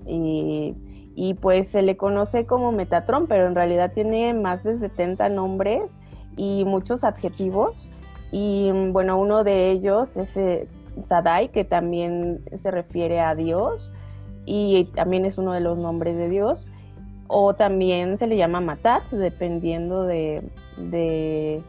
y 0.06 0.74
y 1.14 1.34
pues 1.34 1.68
se 1.68 1.82
le 1.82 1.96
conoce 1.96 2.46
como 2.46 2.72
Metatron, 2.72 3.26
pero 3.26 3.46
en 3.46 3.54
realidad 3.54 3.92
tiene 3.92 4.32
más 4.34 4.62
de 4.62 4.74
70 4.74 5.28
nombres 5.28 5.98
y 6.36 6.64
muchos 6.64 7.04
adjetivos. 7.04 7.88
Y 8.30 8.70
bueno, 8.92 9.18
uno 9.18 9.44
de 9.44 9.70
ellos 9.70 10.16
es 10.16 10.36
eh, 10.36 10.66
Sadai, 11.06 11.48
que 11.50 11.64
también 11.64 12.42
se 12.54 12.70
refiere 12.70 13.20
a 13.20 13.34
Dios 13.34 13.92
y 14.46 14.84
también 14.94 15.26
es 15.26 15.36
uno 15.38 15.52
de 15.52 15.60
los 15.60 15.76
nombres 15.76 16.16
de 16.16 16.28
Dios. 16.28 16.68
O 17.28 17.54
también 17.54 18.16
se 18.16 18.26
le 18.26 18.36
llama 18.36 18.60
Matat, 18.60 19.08
dependiendo 19.10 20.04
de, 20.04 20.42
de, 20.78 21.62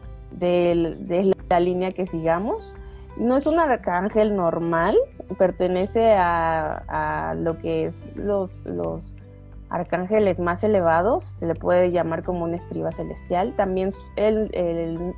la 1.48 1.60
línea 1.60 1.92
que 1.92 2.06
sigamos. 2.06 2.74
No 3.16 3.36
es 3.36 3.46
un 3.46 3.58
arcángel 3.58 4.34
normal, 4.34 4.96
pertenece 5.38 6.14
a, 6.14 6.82
a 6.88 7.34
lo 7.34 7.56
que 7.58 7.84
es 7.84 8.14
los, 8.16 8.62
los 8.66 9.14
arcángeles 9.74 10.38
más 10.38 10.62
elevados, 10.62 11.24
se 11.24 11.46
le 11.46 11.56
puede 11.56 11.90
llamar 11.90 12.22
como 12.22 12.44
un 12.44 12.54
escriba 12.54 12.92
celestial. 12.92 13.54
También 13.56 13.92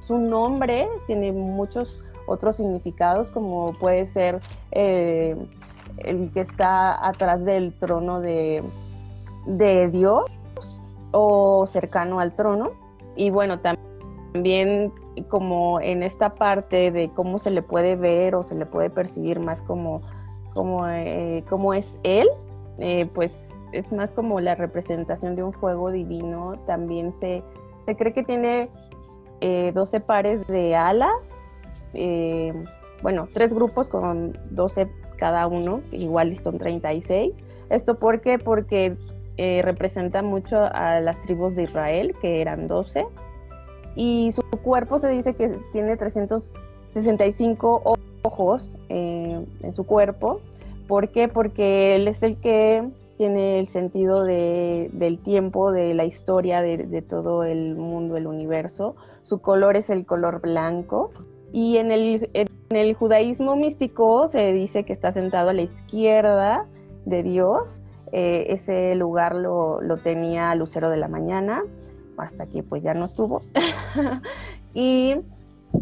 su 0.01 0.19
nombre 0.19 0.89
tiene 1.07 1.31
muchos 1.33 2.03
otros 2.27 2.57
significados, 2.57 3.31
como 3.31 3.75
puede 3.75 4.07
ser 4.07 4.41
eh, 4.73 5.37
el 5.99 6.33
que 6.33 6.41
está 6.41 7.07
atrás 7.07 7.45
del 7.45 7.75
trono 7.75 8.21
de, 8.21 8.65
de, 9.47 9.89
Dios 9.89 10.41
o 11.13 11.67
cercano 11.67 12.19
al 12.19 12.35
trono. 12.35 12.73
Y 13.15 13.29
bueno, 13.29 13.61
también 13.61 14.91
como 15.29 15.81
en 15.83 16.03
esta 16.03 16.35
parte 16.35 16.91
de 16.91 17.11
cómo 17.11 17.37
se 17.37 17.51
le 17.51 17.61
puede 17.61 17.95
ver 17.95 18.35
o 18.35 18.43
se 18.43 18.57
le 18.57 18.65
puede 18.65 18.89
percibir 18.89 19.39
más 19.39 19.61
como, 19.61 20.01
como, 20.55 20.89
eh, 20.89 21.45
es 21.75 22.01
él, 22.05 22.27
eh, 22.79 23.09
pues 23.15 23.53
es 23.73 23.93
más 23.93 24.13
como 24.13 24.41
la 24.41 24.55
representación 24.55 25.37
de 25.37 25.43
un 25.43 25.53
fuego 25.53 25.91
divino. 25.91 26.55
También 26.67 27.13
se, 27.15 27.43
se 27.85 27.97
cree 27.97 28.13
que 28.13 28.23
tiene 28.23 28.71
12 29.41 29.97
eh, 29.97 30.01
pares 30.01 30.47
de 30.47 30.75
alas, 30.75 31.43
eh, 31.95 32.53
bueno, 33.03 33.29
tres 33.33 33.53
grupos 33.55 33.89
con 33.89 34.39
12 34.51 34.89
cada 35.17 35.47
uno, 35.47 35.81
igual 35.93 36.37
son 36.37 36.59
36. 36.59 37.45
¿Esto 37.71 37.99
por 37.99 38.21
qué? 38.21 38.39
Porque 38.39 38.97
eh, 39.37 39.63
representa 39.63 40.23
mucho 40.23 40.59
a 40.59 41.01
las 41.01 41.21
tribus 41.23 41.57
de 41.57 41.65
Israel, 41.65 42.15
que 42.21 42.41
eran 42.41 42.67
12, 42.67 43.07
y 43.95 44.31
su 44.33 44.43
cuerpo 44.63 44.99
se 44.99 45.09
dice 45.09 45.35
que 45.35 45.49
tiene 45.73 45.97
365 45.97 47.83
ojos 48.23 48.79
en 48.89 49.73
su 49.73 49.85
cuerpo. 49.85 50.41
¿Por 50.87 51.09
qué? 51.09 51.29
Porque 51.29 51.97
él 51.97 52.09
es 52.09 52.23
el 52.23 52.37
que 52.37 52.89
tiene 53.17 53.59
el 53.59 53.69
sentido 53.69 54.25
de, 54.25 54.91
del 54.93 55.19
tiempo, 55.19 55.73
de 55.73 55.95
la 55.95 56.05
historia 56.05 56.63
de, 56.63 57.03
todo 57.03 57.45
el 57.45 57.77
mundo, 57.77 58.17
el 58.17 58.27
universo. 58.27 58.97
Su 59.23 59.41
color 59.41 59.77
es 59.77 59.91
el 59.91 60.07
color 60.07 60.41
blanco. 60.41 61.11
Y 61.53 61.79
en 61.79 61.91
el, 61.91 62.29
en 62.35 62.49
el 62.71 62.95
judaísmo 62.95 63.57
místico 63.57 64.29
se 64.29 64.53
dice 64.53 64.85
que 64.85 64.93
está 64.93 65.13
sentado 65.13 65.51
a 65.51 65.53
la 65.53 65.63
izquierda 65.63 66.67
de 67.05 67.23
Dios. 67.23 67.81
Eh, 68.13 68.47
ese 68.49 68.95
lugar 68.95 69.35
lo, 69.35 69.81
lo, 69.81 69.97
tenía 69.97 70.55
Lucero 70.55 70.91
de 70.91 70.97
la 70.97 71.09
Mañana, 71.09 71.65
hasta 72.19 72.47
que 72.47 72.63
pues 72.63 72.83
ya 72.83 72.95
no 72.95 73.05
estuvo. 73.05 73.41
y 74.75 75.17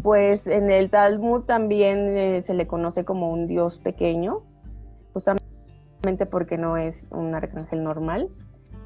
pues 0.01 0.47
en 0.47 0.71
el 0.71 0.89
Talmud 0.89 1.41
también 1.41 2.17
eh, 2.17 2.41
se 2.43 2.53
le 2.53 2.67
conoce 2.67 3.05
como 3.05 3.31
un 3.31 3.47
Dios 3.47 3.77
pequeño, 3.77 4.41
porque 6.25 6.57
no 6.57 6.77
es 6.77 7.09
un 7.11 7.33
arcángel 7.33 7.83
normal. 7.83 8.29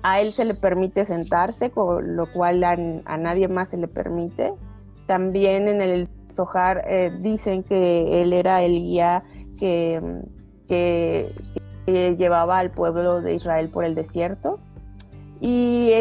A 0.01 0.21
él 0.21 0.33
se 0.33 0.45
le 0.45 0.55
permite 0.55 1.03
sentarse, 1.03 1.71
con 1.71 2.15
lo 2.15 2.31
cual 2.31 2.63
a, 2.63 2.75
nadie 3.17 3.47
más 3.47 3.69
se 3.69 3.77
le 3.77 3.87
permite. 3.87 4.53
También 5.07 5.67
en 5.67 5.81
el 5.81 6.07
Zohar 6.31 6.83
eh, 6.87 7.11
dicen 7.21 7.63
que 7.63 8.21
él 8.21 8.31
era 8.31 8.63
el 8.63 8.73
guía 8.73 9.23
que, 9.59 11.25
llevaba 12.17 12.59
al 12.59 12.71
pueblo 12.71 13.21
de 13.21 13.33
Israel 13.33 13.69
por 13.69 13.83
el 13.83 13.95
desierto. 13.95 14.59
Y 15.41 15.91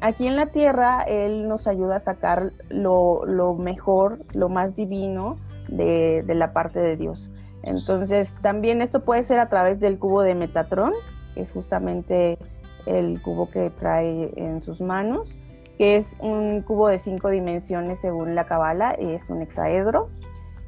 aquí 0.00 0.26
en 0.26 0.36
la 0.36 0.46
tierra 0.46 1.02
Él 1.02 1.46
nos 1.48 1.68
ayuda 1.68 1.96
a 1.96 2.00
sacar 2.00 2.52
lo, 2.68 3.24
mejor, 3.58 4.18
lo 4.34 4.48
más 4.48 4.74
divino 4.74 5.38
de, 5.68 6.24
la 6.26 6.52
parte 6.52 6.80
de 6.80 6.96
Dios. 6.96 7.30
Entonces, 7.62 8.36
también 8.42 8.82
esto 8.82 9.04
puede 9.04 9.24
ser 9.24 9.38
a 9.38 9.48
través 9.48 9.80
del 9.80 9.98
cubo 9.98 10.22
de 10.22 10.34
Metatron, 10.34 10.92
que 11.34 11.42
es 11.42 11.52
justamente 11.52 12.38
el 12.86 13.20
cubo 13.22 13.48
que 13.50 13.70
trae 13.70 14.32
en 14.36 14.62
sus 14.62 14.80
manos, 14.80 15.34
que 15.78 15.96
es 15.96 16.16
un 16.20 16.62
cubo 16.62 16.88
de 16.88 16.98
cinco 16.98 17.30
dimensiones 17.30 18.00
según 18.00 18.34
la 18.34 18.44
Cabala, 18.44 18.92
es 18.92 19.30
un 19.30 19.42
hexaedro. 19.42 20.08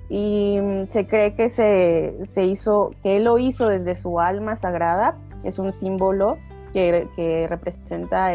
Y 0.09 0.59
mm, 0.61 0.89
se 0.91 1.07
cree 1.07 1.35
que 1.35 1.49
se, 1.49 2.45
hizo, 2.45 2.93
que 3.03 3.17
él 3.17 3.25
lo 3.25 3.39
hizo 3.39 3.69
desde 3.69 3.95
su 3.95 4.21
alma 4.21 4.55
sagrada, 4.55 5.17
es 5.45 5.59
un 5.59 5.73
símbolo 5.73 6.39
que, 6.73 7.47
representa 7.49 8.33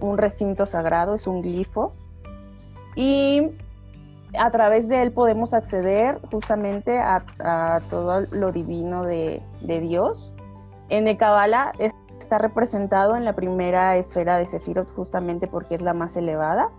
un 0.00 0.18
recinto 0.18 0.66
sagrado, 0.66 1.14
es 1.14 1.26
un 1.26 1.42
glifo. 1.42 1.92
Y 2.96 3.50
a 4.36 4.50
través 4.50 4.88
de 4.88 5.02
él 5.02 5.12
podemos 5.12 5.54
acceder 5.54 6.20
justamente 6.30 6.98
a, 6.98 7.80
todo 7.88 8.22
lo 8.30 8.52
divino 8.52 9.04
de, 9.04 9.42
Dios. 9.60 10.32
En 10.88 11.08
el 11.08 11.16
Kabbalah 11.16 11.72
está 11.78 12.38
representado 12.38 13.16
en 13.16 13.24
la 13.24 13.34
primera 13.34 13.96
esfera 13.96 14.36
de 14.36 14.46
Sefirot 14.46 14.90
justamente 14.94 15.46
porque 15.46 15.74
es 15.74 15.82
la 15.82 15.94
más 15.94 16.16
elevada. 16.16 16.70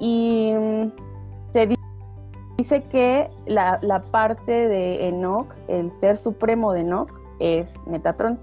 Y 0.00 0.52
mm, 0.52 0.92
se 1.52 1.68
dice 2.58 2.82
que 2.84 3.30
la, 3.46 3.80
parte 4.10 4.68
de 4.68 5.08
Enoch, 5.08 5.54
el 5.68 5.92
ser 5.92 6.16
supremo 6.16 6.72
de 6.72 6.80
Enoch, 6.80 7.10
es 7.38 7.86
Metatron. 7.86 8.40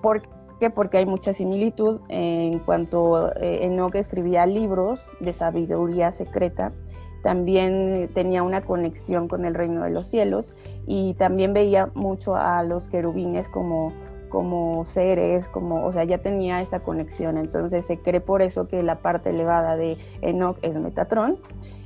¿Por 0.00 0.22
qué? 0.60 0.70
Porque 0.70 0.98
hay 0.98 1.06
mucha 1.06 1.32
similitud 1.32 2.00
en 2.08 2.58
cuanto 2.60 3.34
eh, 3.36 3.64
Enoch 3.64 3.94
escribía 3.94 4.46
libros 4.46 5.10
de 5.20 5.32
sabiduría 5.32 6.10
secreta 6.10 6.72
también 7.24 8.10
tenía 8.12 8.42
una 8.42 8.60
conexión 8.60 9.28
con 9.28 9.46
el 9.46 9.54
reino 9.54 9.82
de 9.82 9.88
los 9.88 10.06
cielos 10.06 10.54
y 10.86 11.14
también 11.14 11.54
veía 11.54 11.90
mucho 11.94 12.36
a 12.36 12.62
los 12.62 12.86
querubines 12.86 13.48
como, 13.48 13.94
como 14.28 14.84
seres, 14.84 15.48
como, 15.48 15.86
o 15.86 15.90
sea, 15.90 16.04
ya 16.04 16.18
tenía 16.18 16.60
esa 16.60 16.80
conexión. 16.80 17.38
Entonces 17.38 17.86
se 17.86 17.96
cree 17.96 18.20
por 18.20 18.42
eso 18.42 18.68
que 18.68 18.82
la 18.82 18.96
parte 18.96 19.30
elevada 19.30 19.74
de 19.74 19.96
Enoch 20.20 20.58
es 20.60 20.76
Metatron. 20.76 21.38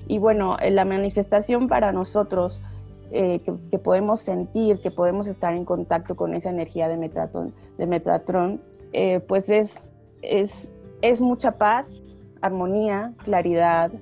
Y 0.09 0.19
bueno, 0.19 0.57
la 0.69 0.85
manifestación 0.85 1.69
para 1.69 1.93
nosotros 1.93 2.61
eh, 3.13 3.41
que, 3.71 3.79
podemos 3.79 4.19
sentir, 4.19 4.81
que 4.81 4.91
podemos 4.91 5.29
estar 5.29 5.55
en 5.55 5.65
contacto 5.65 6.17
con 6.17 6.35
esa 6.35 6.51
energía 6.51 6.89
de 6.89 6.97
Metatron, 6.97 7.55
de 7.79 7.87
Metatron 7.87 8.61
eh, 8.93 9.21
pues 9.21 9.51
es, 9.51 9.81
es, 10.23 10.69
es 11.01 11.21
mucha 11.21 11.53
paz, 11.53 11.87
armonía, 12.41 13.13
claridad, 13.23 13.93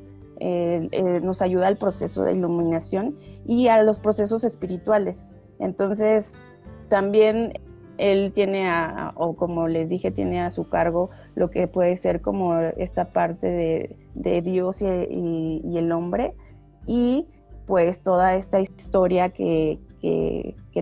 nos 0.41 1.43
ayuda 1.43 1.67
al 1.67 1.79
proceso 1.79 2.25
de 2.25 2.35
iluminación 2.35 3.17
y 3.47 3.69
a 3.69 3.83
los 3.83 3.99
procesos 3.99 4.45
espirituales. 4.45 5.29
Entonces, 5.59 6.37
también 6.89 7.55
él 7.99 8.33
tiene, 8.35 8.69
a, 8.69 9.13
o 9.17 9.37
como 9.37 9.69
les 9.69 9.89
dije, 9.89 10.11
tiene 10.11 10.41
a 10.43 10.51
su 10.51 10.69
cargo 10.69 11.11
lo 11.35 11.51
que 11.51 11.67
puede 11.69 11.97
ser 11.97 12.21
como 12.21 12.55
esta 12.77 13.13
parte 13.13 13.97
de, 14.15 14.43
Dios 14.43 14.83
y, 14.83 15.77
el 15.77 15.93
hombre 15.93 16.35
y 16.87 17.27
pues 17.67 18.03
toda 18.03 18.37
esta 18.37 18.61
historia 18.61 19.31
que, 19.31 19.79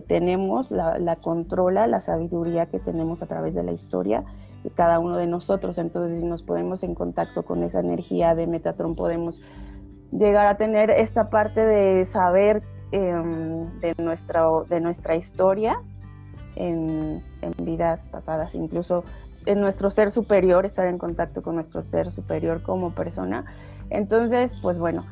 tenemos, 0.08 0.70
la, 0.70 1.16
controla 1.23 1.87
la 1.87 2.00
sabiduría 2.00 2.66
que 2.66 2.78
tenemos 2.78 3.23
a 3.23 3.26
través 3.26 3.54
de 3.54 3.62
la 3.62 3.73
historia 3.73 4.20
de 4.20 4.43
cada 4.71 4.99
uno 4.99 5.16
de 5.16 5.26
nosotros. 5.26 5.78
Entonces, 5.78 6.21
si 6.21 6.26
nos 6.26 6.42
ponemos 6.42 6.83
en 6.83 6.94
contacto 6.94 7.42
con 7.42 7.62
esa 7.62 7.80
energía 7.80 8.35
de 8.35 8.47
Metatron, 8.47 8.94
podemos 8.94 9.42
llegar 10.11 10.47
a 10.47 10.56
tener 10.56 10.90
esta 10.90 11.30
parte 11.30 11.64
de 11.64 12.04
saber 12.04 12.62
em, 12.92 13.80
de, 13.80 13.94
nuestra, 13.99 14.44
de 14.68 14.80
nuestra 14.80 15.16
historia 15.16 15.80
en, 16.56 17.23
vidas 17.62 18.09
pasadas, 18.09 18.54
incluso 18.54 19.04
en 19.47 19.61
nuestro 19.61 19.90
ser 19.90 20.11
superior, 20.11 20.64
estar 20.64 20.87
en 20.87 20.99
contacto 20.99 21.42
con 21.42 21.56
nuestro 21.56 21.83
ser 21.83 22.11
superior 22.11 22.62
como 22.62 22.90
persona. 22.92 23.44
Entonces, 23.90 24.59
pues 24.62 24.78
bueno, 24.78 25.04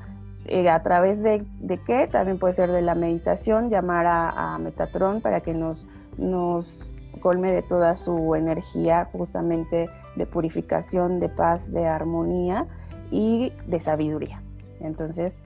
eh, 0.47 0.69
a 0.71 0.83
través 0.83 1.23
de, 1.23 1.45
de, 1.61 1.79
qué, 1.79 2.07
también 2.07 2.39
puede 2.39 2.55
ser 2.55 2.71
de 2.73 2.83
la 2.83 2.95
meditación, 2.95 3.69
llamar 3.69 4.07
a, 4.07 4.55
a, 4.55 4.59
Metatron 4.59 5.21
para 5.21 5.41
que 5.41 5.53
nos, 5.53 5.87
nos 6.17 6.92
colme 7.23 7.53
de 7.53 7.63
toda 7.63 7.95
su 7.95 8.35
energía 8.35 9.09
justamente 9.13 9.89
de 10.17 10.27
purificación, 10.27 11.21
de 11.21 11.29
paz, 11.29 11.73
de 11.73 11.87
armonía 11.87 12.67
y 13.11 13.53
de 13.67 13.81
sabiduría. 13.81 14.43
Entonces, 14.81 15.37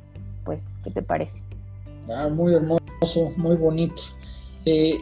pues, 0.45 0.63
¿qué 0.83 0.91
te 0.91 1.03
parece? 1.03 1.43
Ah, 2.09 2.29
muy 2.29 2.55
hermoso, 2.55 3.29
muy 3.37 3.57
bonito. 3.57 4.03
Eh, 4.65 4.99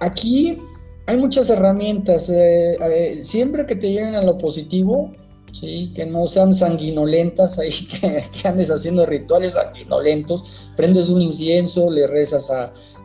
aquí 0.00 0.58
hay 1.06 1.18
muchas 1.18 1.50
herramientas. 1.50 2.28
Eh, 2.28 2.76
eh, 2.80 3.18
siempre 3.22 3.66
que 3.66 3.76
te 3.76 3.88
lleguen 3.88 4.14
a 4.14 4.22
lo 4.22 4.38
positivo, 4.38 5.12
¿sí? 5.52 5.92
que 5.94 6.06
no 6.06 6.26
sean 6.26 6.54
sanguinolentas, 6.54 7.58
ahí 7.58 7.70
que, 8.42 8.48
andes 8.48 8.70
haciendo 8.70 9.06
rituales 9.06 9.52
sanguinolentos, 9.52 10.72
prendes 10.76 11.08
un 11.08 11.22
incienso, 11.22 11.90
le 11.90 12.06
rezas 12.06 12.50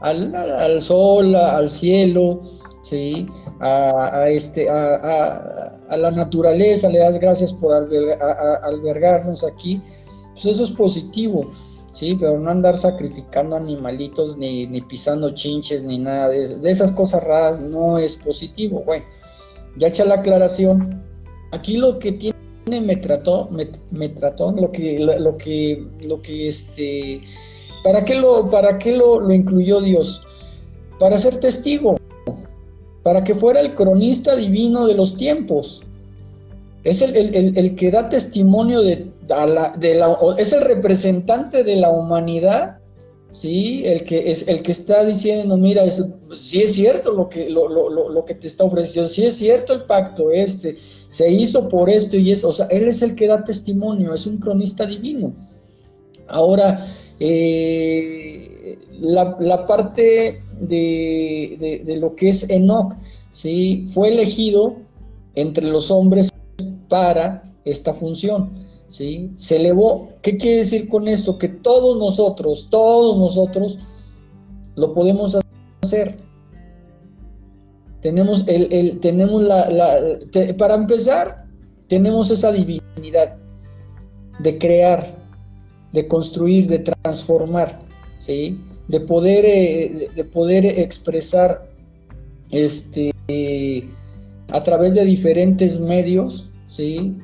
al, 0.01 0.81
sol, 0.81 1.35
al 1.35 1.69
cielo, 1.69 2.39
¿sí? 2.81 3.27
a, 3.59 4.27
este, 4.29 4.69
a, 4.69 5.98
la 5.98 6.12
naturaleza, 6.12 6.89
le 6.89 7.00
das 7.00 7.19
gracias 7.19 7.53
por 7.53 7.74
albergarnos 7.74 9.43
aquí, 9.43 9.81
pues 10.33 10.45
eso 10.45 10.63
es 10.63 10.71
positivo. 10.71 11.51
Sí, 11.91 12.15
pero 12.17 12.39
no 12.39 12.50
andar 12.50 12.77
sacrificando 12.77 13.55
animalitos 13.57 14.38
ni, 14.38 14.67
pisando 14.88 15.33
chinches 15.33 15.83
ni 15.83 15.98
nada 15.98 16.29
de, 16.29 16.69
esas 16.69 16.91
cosas 16.91 17.24
raras 17.24 17.59
no 17.59 17.98
es 17.98 18.15
positivo. 18.15 18.83
Bueno, 18.86 19.03
ya 19.77 19.88
hecha 19.88 20.05
la 20.05 20.15
aclaración, 20.15 21.03
aquí 21.51 21.77
lo 21.77 22.00
que 22.00 22.13
tiene 22.13 22.36
me 22.81 22.95
trató, 22.95 23.50
me, 23.51 24.09
trató, 24.09 24.51
lo 24.51 24.71
que, 24.71 25.00
lo, 25.00 25.38
que, 25.38 25.83
lo 26.01 26.21
que 26.21 26.48
este, 26.48 27.21
¿para 27.83 28.05
qué 28.05 28.15
lo, 28.15 28.50
para 28.50 28.77
qué 28.77 28.95
lo, 28.95 29.19
lo 29.19 29.33
incluyó 29.33 29.81
Dios? 29.81 30.21
Para 31.00 31.17
ser 31.17 31.39
testigo, 31.39 31.99
para 33.03 33.24
que 33.24 33.36
fuera 33.36 33.62
el 33.62 33.74
cronista 33.74 34.36
divino 34.36 34.88
de 34.88 34.96
los 34.96 35.15
tiempos. 35.15 35.84
Es 36.84 37.01
el, 37.01 37.75
que 37.75 37.91
da 37.91 38.08
testimonio 38.08 38.82
de, 38.82 39.12
la, 39.27 39.74
es 40.38 40.53
el 40.53 40.62
representante 40.62 41.63
de 41.63 41.75
la 41.75 41.89
humanidad, 41.89 42.77
¿sí? 43.32 43.84
El 43.86 44.04
que, 44.06 44.32
es, 44.32 44.47
el 44.47 44.62
que 44.62 44.71
está 44.71 45.06
diciendo, 45.06 45.58
mira, 45.58 45.84
si 45.89 46.62
es 46.62 46.73
cierto 46.73 47.12
lo 47.12 47.28
que, 47.28 47.50
lo, 47.50 48.26
que 48.26 48.36
te 48.36 48.47
está 48.47 48.63
ofreciendo, 48.63 49.10
si 49.10 49.26
es 49.26 49.36
cierto 49.36 49.73
el 49.73 49.84
pacto 49.84 50.32
este, 50.32 50.78
se 51.10 51.30
hizo 51.30 51.67
por 51.67 51.89
esto 51.89 52.15
y 52.15 52.32
esto, 52.32 52.47
o 52.47 52.54
sea, 52.54 52.67
él 52.67 52.88
es 52.88 53.02
el 53.02 53.15
que 53.15 53.28
da 53.28 53.43
testimonio, 53.43 54.13
es 54.13 54.26
un 54.26 54.38
cronista 54.38 54.86
divino. 54.86 55.34
Ahora, 56.28 56.88
eh, 57.19 58.78
la, 59.02 59.65
parte 59.67 60.41
de, 60.60 61.84
de, 61.86 61.95
lo 61.98 62.15
que 62.15 62.30
es 62.30 62.50
Enoch, 62.50 62.93
¿sí? 63.32 63.88
Fue 63.93 64.10
elegido 64.10 64.76
entre 65.36 65.67
los 65.67 65.89
hombres 65.91 66.30
para 66.88 67.41
esta 67.65 67.93
función. 67.93 68.52
¿sí? 68.89 69.32
Se 69.36 69.56
elevó. 69.56 70.10
¿Qué 70.22 70.36
quiere 70.38 70.58
decir 70.58 70.89
con 70.89 71.08
esto? 71.08 71.38
Que 71.38 71.48
todos 71.48 71.98
nosotros, 71.98 72.67
todos 72.69 73.17
nosotros 73.17 73.80
lo 74.76 74.93
podemos 74.93 75.38
hacer. 75.82 76.17
Tenemos, 78.02 78.45
el, 78.48 79.00
tenemos 79.00 79.43
la, 79.43 79.67
para 80.58 80.76
empezar, 80.76 81.45
tenemos 81.88 82.32
esa 82.32 82.52
divinidad 82.52 83.38
de 84.39 84.58
crear, 84.58 85.17
de 85.91 86.08
construir, 86.08 86.67
de 86.67 86.80
transformar, 86.80 87.78
¿sí? 88.15 88.58
De, 88.89 88.99
poder, 88.99 89.45
eh, 89.45 90.10
de 90.13 90.23
poder 90.25 90.65
expresar 90.65 91.69
este, 92.52 93.13
a 94.52 94.63
través 94.63 94.95
de 94.95 95.06
diferentes 95.06 95.80
medios 95.80 96.49
¿sí? 96.69 97.17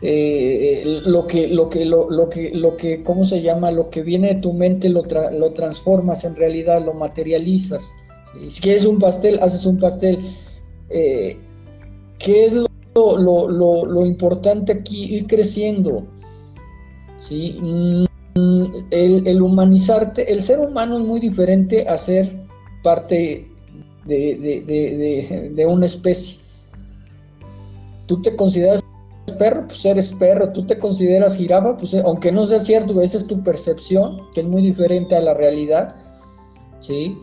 Eh, 0.00 1.00
lo 1.04 1.26
que, 1.26 1.48
lo 1.48 1.68
que, 1.68 1.84
lo, 1.84 2.08
lo, 2.08 2.28
que, 2.28 2.54
lo 2.54 2.76
que, 2.76 3.02
¿cómo 3.02 3.24
se 3.24 3.42
llama? 3.42 3.72
Lo 3.72 3.90
que 3.90 4.02
viene 4.02 4.34
de 4.34 4.40
tu 4.40 4.52
mente 4.52 4.88
lo, 4.88 5.02
lo 5.02 5.52
transformas 5.52 6.24
en 6.24 6.36
realidad, 6.36 6.84
lo 6.84 6.94
materializas. 6.94 7.92
Si 8.48 8.60
quieres 8.60 8.84
un 8.84 8.98
pastel, 8.98 9.40
haces 9.42 9.66
un 9.66 9.78
pastel. 9.78 10.18
Eh, 10.90 11.36
¿Qué 12.18 12.46
es 12.46 12.52
lo, 12.94 13.48
lo, 13.48 14.06
importante 14.06 14.72
aquí? 14.72 15.16
Ir 15.16 15.26
creciendo. 15.26 16.06
¿sí? 17.16 17.58
El, 18.90 19.42
humanizarte, 19.42 20.32
el 20.32 20.42
ser 20.42 20.60
humano 20.60 20.98
es 20.98 21.04
muy 21.04 21.20
diferente 21.20 21.86
a 21.88 21.98
ser 21.98 22.40
parte 22.82 23.48
de, 24.06 25.66
una 25.66 25.86
especie 25.86 26.38
tú 28.08 28.20
te 28.22 28.34
consideras 28.34 28.82
perro, 29.38 29.66
pues 29.68 29.84
eres 29.84 30.12
perro, 30.12 30.50
tú 30.52 30.66
te 30.66 30.78
consideras 30.78 31.36
jirafa, 31.36 31.76
pues 31.76 31.94
eh, 31.94 32.02
aunque 32.04 32.32
no 32.32 32.44
sea 32.44 32.58
cierto, 32.58 33.00
esa 33.00 33.18
es 33.18 33.26
tu 33.26 33.40
percepción, 33.44 34.22
que 34.34 34.40
es 34.40 34.46
muy 34.46 34.62
diferente 34.62 35.14
a 35.14 35.20
la 35.20 35.34
realidad, 35.34 35.94
¿sí? 36.80 37.16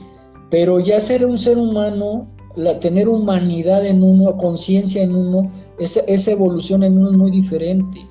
Pero 0.50 0.80
ya 0.80 1.02
ser 1.02 1.26
un 1.26 1.38
ser 1.38 1.58
humano, 1.58 2.28
la, 2.56 2.80
tener 2.80 3.10
humanidad 3.10 3.86
en 3.86 4.02
uno, 4.02 4.38
conciencia 4.38 5.04
en 5.04 5.14
uno, 5.14 5.52
esa, 5.78 6.02
esa, 6.02 6.32
evolución 6.32 6.84
en 6.84 6.98
uno 6.98 7.10
es 7.10 7.18
muy 7.18 7.32
diferente, 7.32 8.08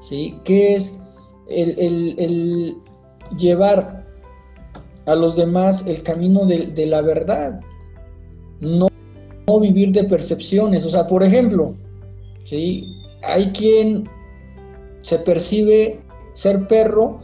¿sí? 0.00 0.38
Que 0.44 0.74
es 0.74 0.98
el, 1.48 2.76
llevar 3.36 4.06
a 5.06 5.14
los 5.14 5.36
demás 5.36 5.86
el 5.86 6.02
camino 6.02 6.44
de, 6.46 6.66
de 6.66 6.86
la 6.86 7.00
verdad, 7.00 7.60
no, 8.60 8.88
no 9.46 9.60
vivir 9.60 9.92
de 9.92 10.04
percepciones, 10.04 10.84
o 10.84 10.90
sea, 10.90 11.06
por 11.06 11.22
ejemplo, 11.22 11.74
¿sí? 12.44 12.84
Hay 13.22 13.46
quien 13.52 14.08
se 15.02 15.18
percibe 15.18 16.00
ser 16.34 16.66
perro 16.66 17.18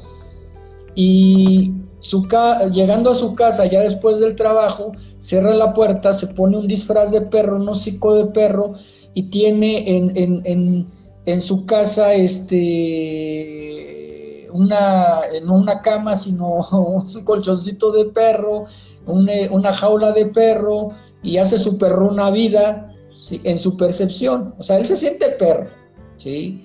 y 0.95 1.73
su 2.01 2.29
llegando 2.71 3.11
a 3.11 3.15
su 3.15 3.35
casa 3.35 3.65
ya 3.67 3.81
después 3.81 4.21
del 4.21 4.37
trabajo, 4.37 4.93
cierra 5.19 5.55
la 5.55 5.73
puerta, 5.73 6.13
se 6.13 6.27
pone 6.29 6.59
un 6.59 6.69
disfraz 6.69 7.13
de 7.13 7.23
perro, 7.23 7.57
un 7.57 7.69
hocico 7.69 8.15
de 8.15 8.27
perro 8.27 8.75
y 9.15 9.25
tiene 9.31 9.97
en, 9.97 10.87
en, 11.25 11.41
su 11.41 11.65
casa 11.65 12.13
este 12.13 14.04
una, 14.55 15.21
en 15.33 15.51
una 15.51 15.83
cama, 15.83 16.17
sino 16.17 16.67
un 16.73 17.25
colchoncito 17.25 17.93
de 17.93 18.07
perro, 18.07 18.65
una 19.07 19.73
jaula 19.73 20.13
de 20.13 20.27
perro 20.27 20.93
y 21.23 21.37
hace 21.37 21.59
su 21.59 21.77
perro 21.77 22.09
una 22.09 22.31
vida 22.31 22.95
en 23.31 23.59
su 23.59 23.77
percepción. 23.77 24.55
O 24.59 24.63
sea, 24.63 24.79
él 24.79 24.87
se 24.87 24.97
siente 24.97 25.31
perro, 25.31 25.69
¿sí? 26.17 26.63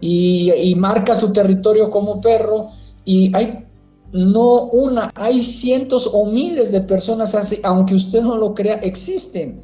Y, 0.00 0.74
marca 0.76 1.14
su 1.14 1.32
territorio 1.32 1.90
como 1.90 2.20
perro 2.20 2.70
y 3.04 3.34
hay 3.36 3.66
no 4.12 4.64
una, 4.64 5.12
hay 5.14 5.44
cientos 5.44 6.08
o 6.12 6.26
miles 6.26 6.72
de 6.72 6.80
personas 6.80 7.34
así, 7.34 7.60
aunque 7.62 7.94
usted 7.94 8.22
no 8.22 8.36
lo 8.36 8.54
crea, 8.54 8.76
existen, 8.76 9.62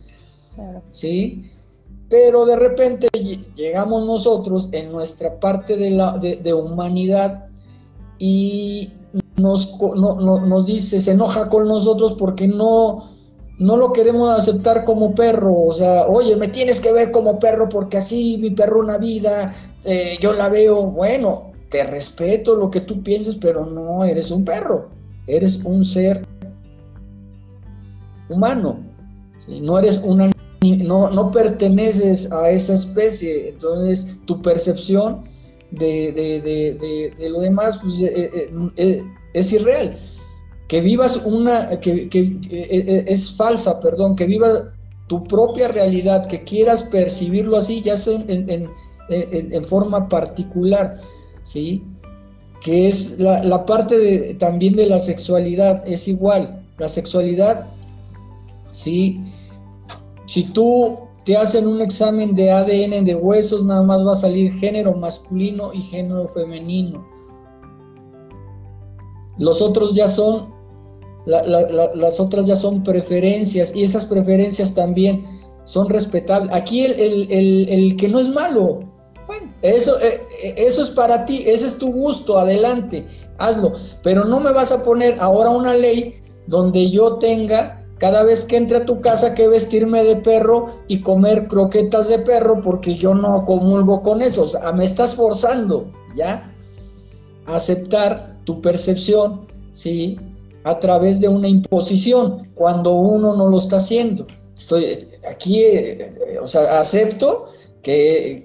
¿sí? 0.91 1.51
Pero 2.09 2.45
de 2.45 2.55
repente 2.55 3.09
llegamos 3.57 4.07
nosotros 4.07 4.69
en 4.73 4.93
nuestra 4.93 5.41
parte 5.41 5.77
de, 5.77 5.91
la, 5.91 6.19
de, 6.19 6.55
humanidad 6.55 7.46
y 8.19 8.93
nos, 9.37 9.79
nos 9.79 10.67
dice, 10.67 11.01
se 11.01 11.13
enoja 11.13 11.49
con 11.49 11.69
nosotros 11.69 12.15
porque 12.15 12.49
no, 12.49 13.11
no 13.59 13.77
lo 13.77 13.93
queremos 13.93 14.31
aceptar 14.31 14.85
como 14.85 15.15
perro, 15.15 15.55
o 15.55 15.73
sea, 15.73 16.07
oye, 16.07 16.37
me 16.37 16.49
tienes 16.49 16.81
que 16.81 16.93
ver 16.93 17.11
como 17.11 17.39
perro 17.39 17.69
porque 17.69 17.99
así 17.99 18.39
mi 18.39 18.51
perro 18.51 18.81
una 18.81 18.99
vida, 18.99 19.55
eh, 19.85 20.17
yo 20.21 20.33
la 20.33 20.49
veo, 20.49 20.83
bueno, 20.83 21.53
te 21.71 21.85
respeto 21.85 22.57
lo 22.57 22.71
que 22.71 22.81
tú 22.81 23.03
pienses, 23.03 23.37
pero 23.37 23.67
no 23.67 24.05
eres 24.05 24.31
un 24.31 24.45
perro, 24.45 24.89
eres 25.27 25.61
un 25.65 25.85
ser 25.85 26.27
humano, 28.29 28.79
no 29.49 29.79
eres 29.79 30.01
una 30.03 30.31
no, 30.63 31.11
no 31.11 31.31
perteneces 31.31 32.33
a 32.33 32.51
esa 32.51 32.75
especie, 32.75 33.51
entonces 33.51 34.17
tu 34.25 34.43
percepción 34.43 35.23
de, 35.71 37.17
lo 37.31 37.41
demás 37.41 37.79
pues, 37.83 38.01
eh, 38.01 38.31
eh, 38.33 38.71
eh, 38.77 39.03
es 39.35 39.53
irreal. 39.53 39.99
Que 40.69 40.81
vivas 40.81 41.23
una, 41.25 41.79
que, 41.81 42.09
es 43.07 43.33
falsa, 43.37 43.81
perdón, 43.81 44.17
que 44.17 44.27
vivas 44.27 44.71
tu 45.07 45.23
propia 45.25 45.69
realidad, 45.69 46.27
que 46.27 46.43
quieras 46.43 46.83
percibirlo 46.83 47.57
así, 47.57 47.83
ya 47.83 47.97
sea 47.97 48.21
en, 48.27 48.69
en, 49.09 49.65
forma 49.65 50.09
particular, 50.09 50.97
¿sí? 51.45 51.85
Que 52.61 52.89
es 52.89 53.21
la, 53.21 53.45
la 53.45 53.65
parte 53.65 53.97
de, 53.97 54.35
también 54.35 54.75
de 54.75 54.87
la 54.87 54.99
sexualidad, 54.99 55.85
es 55.87 56.09
igual. 56.09 56.65
La 56.79 56.89
sexualidad, 56.89 57.67
¿sí? 58.73 59.21
Si 60.27 60.43
tú 60.53 61.07
te 61.27 61.37
hacen 61.37 61.67
un 61.67 61.83
examen 61.83 62.37
de 62.37 62.53
ADN 62.53 63.05
de 63.05 63.17
huesos, 63.17 63.65
nada 63.65 63.83
más 63.83 63.99
va 64.07 64.13
a 64.13 64.17
salir 64.17 64.53
género 64.53 64.95
masculino 64.95 65.73
y 65.75 65.83
género 65.83 66.29
femenino. 66.29 67.05
Los 69.37 69.61
otros 69.61 69.93
ya 69.93 70.07
son, 70.07 70.55
las 71.27 72.21
otras 72.21 72.47
ya 72.47 72.55
son 72.55 72.85
preferencias 72.85 73.75
y 73.75 73.83
esas 73.83 74.05
preferencias 74.05 74.73
también 74.73 75.25
son 75.65 75.91
respetables. 75.91 76.55
Aquí 76.55 76.85
el, 76.85 77.97
que 77.97 78.07
no 78.07 78.21
es 78.21 78.29
malo, 78.29 78.85
bueno, 79.27 79.53
eso, 79.63 79.99
eh, 80.01 80.21
eh, 80.45 80.55
eso 80.59 80.81
es 80.81 80.91
para 80.91 81.27
ti, 81.27 81.43
ese 81.45 81.67
es 81.67 81.77
tu 81.77 81.93
gusto, 81.93 82.39
adelante, 82.39 83.05
hazlo. 83.39 83.73
Pero 84.05 84.25
no 84.25 84.39
me 84.39 84.53
vas 84.53 84.71
a 84.71 84.85
poner 84.85 85.17
ahora 85.19 85.51
una 85.51 85.75
ley 85.75 86.23
donde 86.47 86.89
yo 86.89 87.17
tenga 87.17 87.76
cada 87.99 88.23
vez 88.23 88.45
que 88.45 88.57
entre 88.57 88.79
a 88.79 88.85
tu 88.85 89.01
casa 89.01 89.35
que 89.35 89.49
vestirme 89.49 90.05
de 90.05 90.17
perro 90.17 90.75
y 90.87 91.01
comer 91.01 91.49
croquetas 91.49 92.09
de 92.09 92.19
perro 92.19 92.61
porque 92.61 92.97
yo 92.97 93.15
no 93.15 93.45
comulgo 93.45 94.03
con 94.03 94.21
eso. 94.21 94.43
O 94.43 94.47
sea, 94.47 94.73
me 94.73 94.85
estás 94.85 95.15
forzando, 95.15 95.91
¿ya? 96.15 96.53
A 97.47 97.57
aceptar 97.57 98.37
tu 98.45 98.61
percepción, 98.61 99.47
¿sí? 99.73 100.19
A 100.65 100.79
través 100.79 101.21
de 101.21 101.29
una 101.29 101.49
imposición, 101.49 102.43
cuando 102.55 102.93
uno 102.93 103.35
no 103.35 103.49
lo 103.49 103.59
está 103.59 103.77
haciendo. 103.77 104.27
Estoy 104.57 105.07
aquí, 105.31 105.61
eh, 105.61 106.15
eh, 106.29 106.39
o 106.39 106.47
sea, 106.47 106.81
acepto 106.81 107.47
que, 107.83 108.43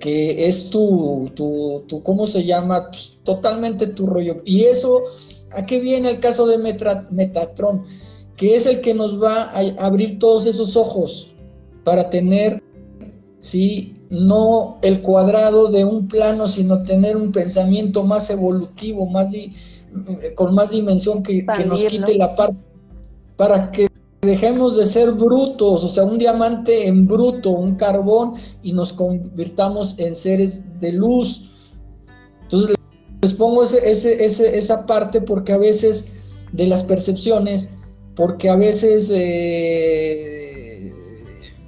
es 0.48 0.70
tu, 0.70 1.32
tu, 1.36 1.84
tu, 1.88 2.04
¿cómo 2.04 2.28
se 2.28 2.44
llama? 2.46 2.90
Pues, 2.90 3.18
totalmente 3.24 3.88
tu 3.88 4.06
rollo. 4.06 4.42
Y 4.46 4.66
eso, 4.66 5.02
¿a 5.52 5.66
qué 5.66 5.80
viene 5.80 6.10
el 6.10 6.20
caso 6.20 6.46
de 6.46 6.58
Metatron? 7.10 7.84
Que 8.42 8.56
es 8.56 8.66
el 8.66 8.82
que 8.82 8.96
nos 8.96 9.22
va 9.22 9.52
a 9.52 9.86
abrir 9.86 10.18
todos 10.18 10.48
esos 10.48 10.76
ojos 10.76 11.32
para 11.84 12.10
tener, 12.10 12.60
¿sí? 13.38 13.96
no 14.10 14.80
el 14.82 15.02
cuadrado 15.02 15.68
de 15.68 15.86
un 15.86 16.08
plano, 16.08 16.48
sino 16.48 16.82
tener 16.82 17.16
un 17.16 17.32
pensamiento 17.32 18.04
más 18.04 18.32
evolutivo, 18.32 19.06
más 19.06 19.30
con 20.34 20.56
más 20.56 20.72
dimensión 20.72 21.22
que, 21.22 21.46
que 21.46 21.66
nos 21.66 21.86
quite 21.86 22.18
la 22.18 22.36
parte, 22.36 22.58
para 23.38 23.70
que 23.70 23.88
dejemos 24.22 24.76
de 24.76 24.86
ser 24.86 25.12
brutos, 25.12 25.84
o 25.84 25.88
sea, 25.88 26.04
un 26.04 26.18
diamante 26.18 26.88
en 26.88 27.06
bruto, 27.06 27.52
un 27.52 27.76
carbón, 27.76 28.34
y 28.64 28.74
nos 28.74 28.92
convirtamos 28.92 30.00
en 30.00 30.16
seres 30.16 30.66
de 30.80 30.94
luz. 30.94 31.48
Entonces, 32.42 32.76
les 33.22 33.34
pongo 33.34 33.62
ese, 33.62 33.92
ese, 33.92 34.58
esa 34.58 34.88
parte 34.88 35.22
porque 35.22 35.54
a 35.54 35.58
veces 35.60 36.12
de 36.54 36.66
las 36.66 36.82
percepciones 36.82 37.76
porque 38.16 38.50
a 38.50 38.56
veces 38.56 39.10
eh, 39.14 40.94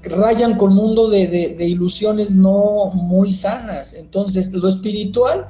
rayan 0.03 0.57
con 0.57 0.73
mundo 0.73 1.09
de, 1.09 1.55
ilusiones 1.59 2.35
no 2.35 2.91
muy 2.93 3.31
sanas. 3.31 3.93
Entonces, 3.93 4.51
lo 4.51 4.67
espiritual 4.67 5.47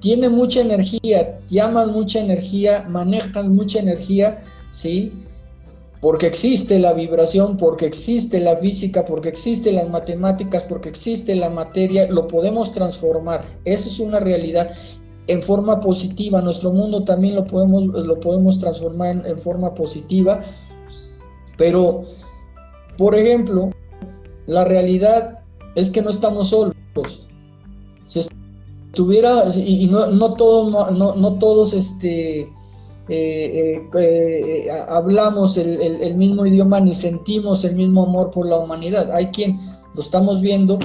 tiene 0.00 0.28
mucha 0.28 0.60
energía, 0.60 1.40
llaman 1.48 1.92
mucha 1.92 2.20
energía, 2.20 2.86
manejan 2.88 3.54
mucha 3.54 3.78
energía, 3.78 4.38
¿sí? 4.70 5.12
Porque 6.00 6.26
existe 6.26 6.78
la 6.78 6.92
vibración, 6.92 7.56
porque 7.56 7.86
existe 7.86 8.38
la 8.38 8.56
física, 8.56 9.06
porque 9.06 9.30
existe 9.30 9.72
las 9.72 9.88
matemáticas, 9.88 10.64
porque 10.64 10.90
existe 10.90 11.34
la 11.34 11.48
materia, 11.48 12.06
lo 12.08 12.28
podemos 12.28 12.72
transformar. 12.72 13.44
Eso 13.64 13.88
es 13.88 13.98
una 13.98 14.20
realidad 14.20 14.70
en 15.26 15.42
forma 15.42 15.80
positiva. 15.80 16.40
Nuestro 16.40 16.72
mundo 16.72 17.04
también 17.04 17.34
lo 17.34 17.46
podemos, 17.46 17.84
lo 17.84 18.20
podemos 18.20 18.58
transformar 18.58 19.26
en, 19.26 19.38
forma 19.38 19.74
positiva. 19.74 20.42
Pero, 21.56 22.02
por 22.98 23.14
ejemplo, 23.14 23.70
la 24.46 24.64
realidad 24.64 25.40
es 25.74 25.90
que 25.90 26.02
no 26.02 26.10
estamos 26.10 26.50
solos. 26.50 26.74
Si 28.06 28.20
estuviera, 28.86 29.44
y, 29.54 29.86
no, 29.88 30.06
no, 30.06 30.34
todos, 30.34 30.92
no, 30.92 31.38
todos 31.38 31.72
este, 31.74 32.40
eh, 32.40 32.48
eh, 33.08 33.88
eh, 33.94 34.70
hablamos 34.88 35.56
el, 35.58 35.80
el, 35.80 36.14
mismo 36.16 36.46
idioma 36.46 36.80
ni 36.80 36.94
sentimos 36.94 37.64
el 37.64 37.74
mismo 37.76 38.04
amor 38.04 38.30
por 38.30 38.48
la 38.48 38.58
humanidad. 38.58 39.10
Hay 39.12 39.26
quien 39.26 39.60
lo 39.94 40.00
estamos 40.00 40.40
viendo, 40.40 40.78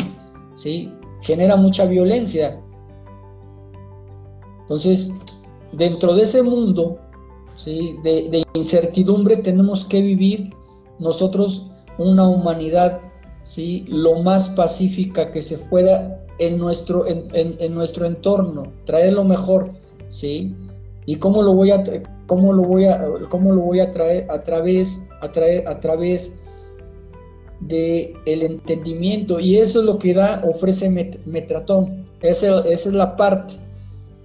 ¿sí? 0.53 0.91
genera 1.21 1.55
mucha 1.55 1.85
violencia 1.85 2.61
entonces, 4.61 5.13
dentro 5.73 6.13
de 6.13 6.23
ese 6.23 6.43
mundo 6.43 6.97
de, 7.65 8.43
incertidumbre 8.53 9.37
tenemos 9.37 9.85
que 9.85 10.01
vivir 10.01 10.53
nosotros 10.99 11.67
una 11.97 12.27
humanidad 12.27 12.99
¿sí? 13.41 13.85
lo 13.87 14.21
más 14.21 14.49
pacífica 14.49 15.31
que 15.31 15.41
se 15.41 15.57
pueda 15.57 16.19
en 16.39 16.57
nuestro, 16.57 17.05
en, 17.07 17.75
nuestro 17.75 18.05
entorno, 18.05 18.71
traer 18.85 19.13
lo 19.13 19.23
mejor, 19.23 19.71
¿sí? 20.07 20.55
¿Y 21.05 21.17
cómo 21.17 21.43
lo 21.43 21.53
voy 21.53 21.69
a, 21.69 21.83
cómo 22.25 22.51
lo 22.51 22.63
voy 22.63 22.85
a, 22.85 22.99
cómo 23.29 23.51
lo 23.51 23.61
voy 23.61 23.79
a 23.79 23.91
traer? 23.91 24.29
A 24.31 24.41
través, 24.41 25.07
a, 25.21 25.25
a 25.25 25.79
través 25.79 26.39
de 27.59 28.13
el 28.25 28.41
entendimiento. 28.41 29.39
Y 29.39 29.57
eso 29.57 29.81
es 29.81 29.85
lo 29.85 29.99
que 29.99 30.15
da, 30.15 30.43
ofrece 30.47 30.89
Metratón. 31.25 32.07
esa 32.21 32.63
es 32.67 32.85
la 32.87 33.15
parte. 33.15 33.55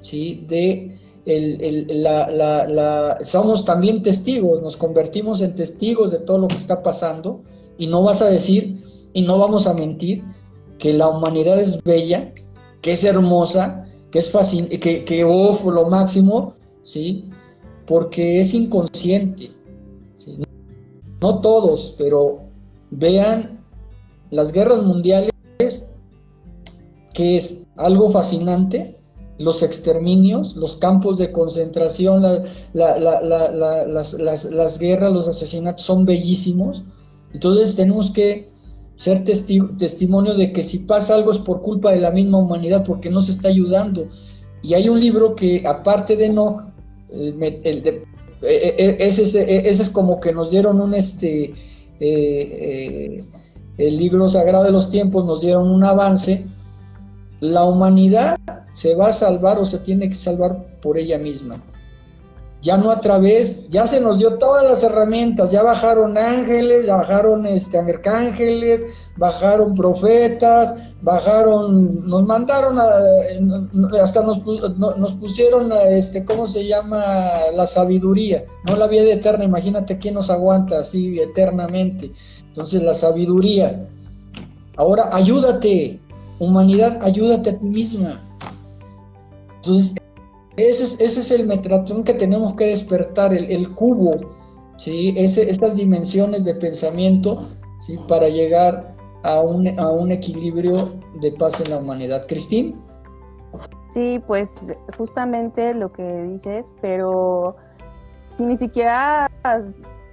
¿Sí? 0.01 0.45
de 0.49 0.99
la, 1.27 3.19
somos 3.23 3.65
también 3.65 4.03
testigos, 4.03 4.63
nos 4.63 4.77
convertimos 4.77 5.41
en 5.41 5.55
testigos 5.55 6.13
de 6.13 6.19
todo 6.19 6.39
lo 6.39 6.49
que 6.49 6.57
está 6.57 6.83
pasando 6.83 7.43
y 7.79 7.89
no 7.89 8.03
vas 8.03 8.23
a 8.23 8.31
decir 8.31 8.81
y 9.13 9.23
no 9.23 9.39
vamos 9.39 9.67
a 9.67 9.75
mentir 9.75 10.23
que 10.79 10.93
la 10.93 11.09
humanidad 11.09 11.61
es 11.61 11.83
bella, 11.83 12.33
que 12.81 12.93
es 12.93 13.03
hermosa, 13.03 13.89
que 14.11 14.21
es 14.21 14.31
fácil, 14.31 14.69
que, 14.69 15.05
que 15.05 15.25
oh, 15.25 15.71
lo 15.71 15.89
máximo, 15.89 16.55
¿sí? 16.83 17.29
porque 17.87 18.41
es 18.41 18.53
inconsciente. 18.55 19.53
No 21.21 21.41
todos, 21.41 21.95
pero 21.97 22.41
vean 22.91 23.65
las 24.31 24.53
guerras 24.53 24.83
mundiales, 24.83 25.31
que 27.15 27.37
es 27.37 27.67
algo 27.77 28.11
fascinante, 28.11 28.97
los 29.39 29.63
exterminios, 29.63 30.57
los 30.57 30.77
campos 30.77 31.19
de 31.19 31.33
concentración, 31.33 32.23
las, 32.73 34.79
guerras, 34.79 35.13
los 35.13 35.29
asesinatos 35.29 35.85
son 35.85 36.05
bellísimos. 36.05 36.85
Entonces 37.33 37.77
tenemos 37.77 38.11
que 38.11 38.51
ser 38.95 39.25
testimonio 39.25 40.35
de 40.35 40.53
que 40.53 40.63
si 40.63 40.81
pasa 40.81 41.15
algo 41.15 41.33
es 41.33 41.39
por 41.39 41.61
culpa 41.61 41.93
de 41.93 42.01
la 42.01 42.11
misma 42.11 42.39
humanidad, 42.39 42.85
porque 42.85 43.11
no 43.11 43.21
se 43.21 43.33
está 43.33 43.49
ayudando. 43.49 44.09
Y 44.63 44.75
hay 44.75 44.89
un 44.89 44.99
libro 44.99 45.35
que, 45.35 45.63
aparte 45.67 46.17
de 46.17 46.31
no, 46.31 46.73
eh, 47.11 47.35
eh, 47.41 48.03
eh, 48.43 48.97
ese, 48.99 49.69
es 49.69 49.91
como 49.91 50.19
que 50.19 50.33
nos 50.33 50.51
dieron 50.51 50.81
un, 50.81 50.95
este, 50.95 51.53
el 52.01 53.97
libro 53.97 54.29
sagrado 54.29 54.65
de 54.65 54.73
los 54.73 54.91
tiempos, 54.91 55.25
nos 55.25 55.43
dieron 55.43 55.71
un 55.71 55.85
avance. 55.85 56.47
La 57.41 57.65
humanidad 57.65 58.39
se 58.73 58.95
va 58.95 59.09
a 59.09 59.13
salvar 59.13 59.59
o 59.59 59.65
se 59.65 59.79
tiene 59.79 60.09
que 60.09 60.15
salvar 60.15 60.67
por 60.81 60.99
ella 60.99 61.19
misma. 61.19 61.63
Ya 62.63 62.77
no 62.77 62.91
a 62.91 63.01
través, 63.01 63.69
ya 63.69 63.87
se 63.87 64.01
nos 64.01 64.19
dio 64.19 64.39
todas 64.39 64.65
las 64.65 64.83
herramientas, 64.83 65.51
ya 65.51 65.63
bajaron 65.63 66.19
ángeles, 66.19 66.87
ya 66.87 66.97
bajaron 66.97 67.47
este, 67.47 67.79
arcángeles, 67.79 68.87
bajaron 69.17 69.75
profetas, 69.75 70.75
bajaron, 71.03 72.09
nos 72.09 72.25
mandaron, 72.25 72.79
hasta 74.01 74.23
nos, 74.23 74.45
nos 74.45 75.13
pusieron, 75.13 75.71
este, 75.91 76.25
¿cómo 76.25 76.49
se 76.49 76.67
llama? 76.67 77.05
La 77.55 77.67
sabiduría, 77.67 78.45
no 78.67 78.77
la 78.77 78.89
vida 78.89 79.13
eterna, 79.13 79.45
imagínate 79.45 79.99
quién 79.99 80.15
nos 80.15 80.31
aguanta 80.31 80.81
así 80.81 81.21
eternamente. 81.21 82.11
Entonces 82.49 82.83
la 82.83 82.95
sabiduría. 82.95 83.89
Ahora 84.77 85.11
ayúdate, 85.13 86.01
humanidad, 86.39 86.99
ayúdate 87.03 87.51
a 87.51 87.59
ti 87.59 87.65
misma 87.65 88.21
Entonces, 89.57 89.95
ese 90.57 90.85
es, 90.85 91.01
ese 91.01 91.21
es 91.21 91.31
el 91.31 91.47
Metatron 91.47 92.03
que 92.05 92.15
tenemos 92.15 92.55
que 92.55 92.67
despertar, 92.67 93.35
el, 93.35 93.75
cubo, 93.75 94.21
¿sí? 94.79 95.15
Ese, 95.17 95.51
estas 95.51 95.77
dimensiones 95.77 96.45
de 96.45 96.55
pensamiento, 96.55 97.47
¿sí? 97.79 97.99
Para 98.09 98.29
llegar 98.29 98.97
a 99.23 99.41
un, 99.41 99.79
a 99.79 99.91
un 99.91 100.13
equilibrio 100.13 100.77
de 101.21 101.33
paz 101.33 101.61
en 101.61 101.71
la 101.71 101.79
humanidad. 101.79 102.27
Cristín. 102.27 102.81
Sí, 103.91 104.23
pues 104.27 104.55
justamente 104.97 105.75
lo 105.75 105.93
que 105.93 106.23
dices, 106.25 106.73
pero 106.81 107.57
si 108.37 108.45
ni 108.45 108.57
siquiera 108.57 109.31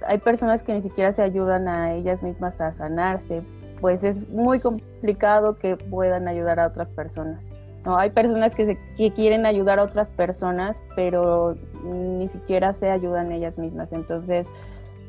hay 0.06 0.18
personas 0.18 0.62
que 0.62 0.74
ni 0.74 0.82
siquiera 0.82 1.12
se 1.12 1.22
ayudan 1.22 1.68
a 1.68 1.94
ellas 1.94 2.22
mismas 2.22 2.60
a 2.60 2.72
sanarse, 2.72 3.42
pues 3.84 4.02
es 4.02 4.26
muy 4.30 4.60
complicado 4.60 5.58
que 5.58 5.76
puedan 5.76 6.26
ayudar 6.26 6.58
a 6.58 6.68
otras 6.68 6.90
personas. 6.90 7.52
No, 7.84 7.98
hay 7.98 8.08
personas 8.08 8.54
que, 8.54 8.78
quieren 9.14 9.44
ayudar 9.44 9.78
a 9.78 9.82
otras 9.82 10.10
personas, 10.10 10.82
pero 10.96 11.54
ni 11.84 12.26
siquiera 12.28 12.72
se 12.72 12.88
ayudan 12.90 13.30
ellas 13.30 13.58
mismas. 13.58 13.92
Entonces, 13.92 14.50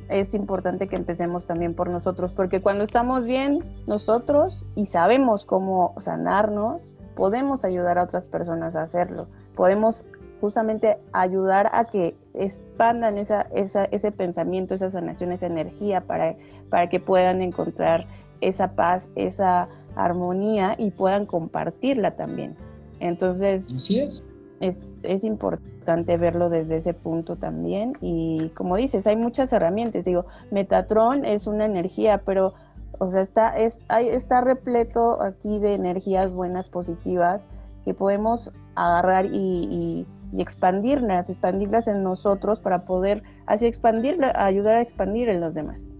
es 0.09 0.33
importante 0.33 0.89
que 0.89 0.97
empecemos 0.97 1.45
también 1.45 1.73
por 1.73 1.89
nosotros, 1.89 2.33
porque 2.33 2.61
cuando 2.61 2.83
estamos 2.83 3.23
bien 3.23 3.61
nosotros 3.87 4.65
y 4.75 4.87
sabemos 4.87 5.45
cómo 5.45 5.95
sanarnos, 5.99 6.81
podemos 7.15 7.63
ayudar 7.63 7.97
a 7.97 8.03
otras 8.03 8.27
personas 8.27 8.75
a 8.75 8.81
hacerlo. 8.81 9.27
Podemos 9.55 10.05
justamente 10.41 10.97
ayudar 11.13 11.69
a 11.71 11.85
que 11.85 12.17
expandan 12.33 13.17
ese 13.17 14.11
pensamiento, 14.11 14.75
esa 14.75 14.89
sanación, 14.89 15.31
esa 15.31 15.45
energía 15.45 16.01
para, 16.01 16.35
para 16.69 16.89
que 16.89 16.99
puedan 16.99 17.41
encontrar 17.41 18.05
esa 18.41 18.75
paz, 18.75 19.09
esa 19.15 19.67
armonía 19.95 20.75
y 20.77 20.91
puedan 20.91 21.25
compartirla 21.25 22.15
también. 22.15 22.55
Entonces, 22.99 23.69
es. 23.89 24.23
Es, 24.61 24.97
es, 25.03 25.25
importante 25.25 26.15
verlo 26.15 26.49
desde 26.49 26.77
ese 26.77 26.93
punto 26.93 27.35
también. 27.35 27.93
Y 27.99 28.49
como 28.55 28.77
dices, 28.77 29.05
hay 29.05 29.17
muchas 29.17 29.51
herramientas. 29.51 30.05
Digo, 30.05 30.25
Metatron 30.49 31.25
es 31.25 31.45
una 31.45 31.65
energía, 31.65 32.21
pero, 32.25 32.53
o 32.99 33.09
sea, 33.09 33.21
está, 33.21 33.57
es, 33.57 33.77
hay, 33.89 34.07
está 34.07 34.39
repleto 34.41 35.21
aquí 35.21 35.59
de 35.59 35.73
energías 35.73 36.31
buenas, 36.31 36.69
positivas, 36.69 37.45
que 37.83 37.93
podemos 37.93 38.53
agarrar 38.75 39.25
y, 39.25 40.05
y 40.31 40.41
expandirlas, 40.41 41.29
expandirlas 41.29 41.87
en 41.87 42.01
nosotros 42.01 42.59
para 42.59 42.85
poder 42.85 43.23
así 43.45 43.65
expandir, 43.65 44.17
ayudar 44.35 44.75
a 44.75 44.81
expandir 44.81 45.29
en 45.29 45.41
los 45.41 45.53
demás. 45.53 45.91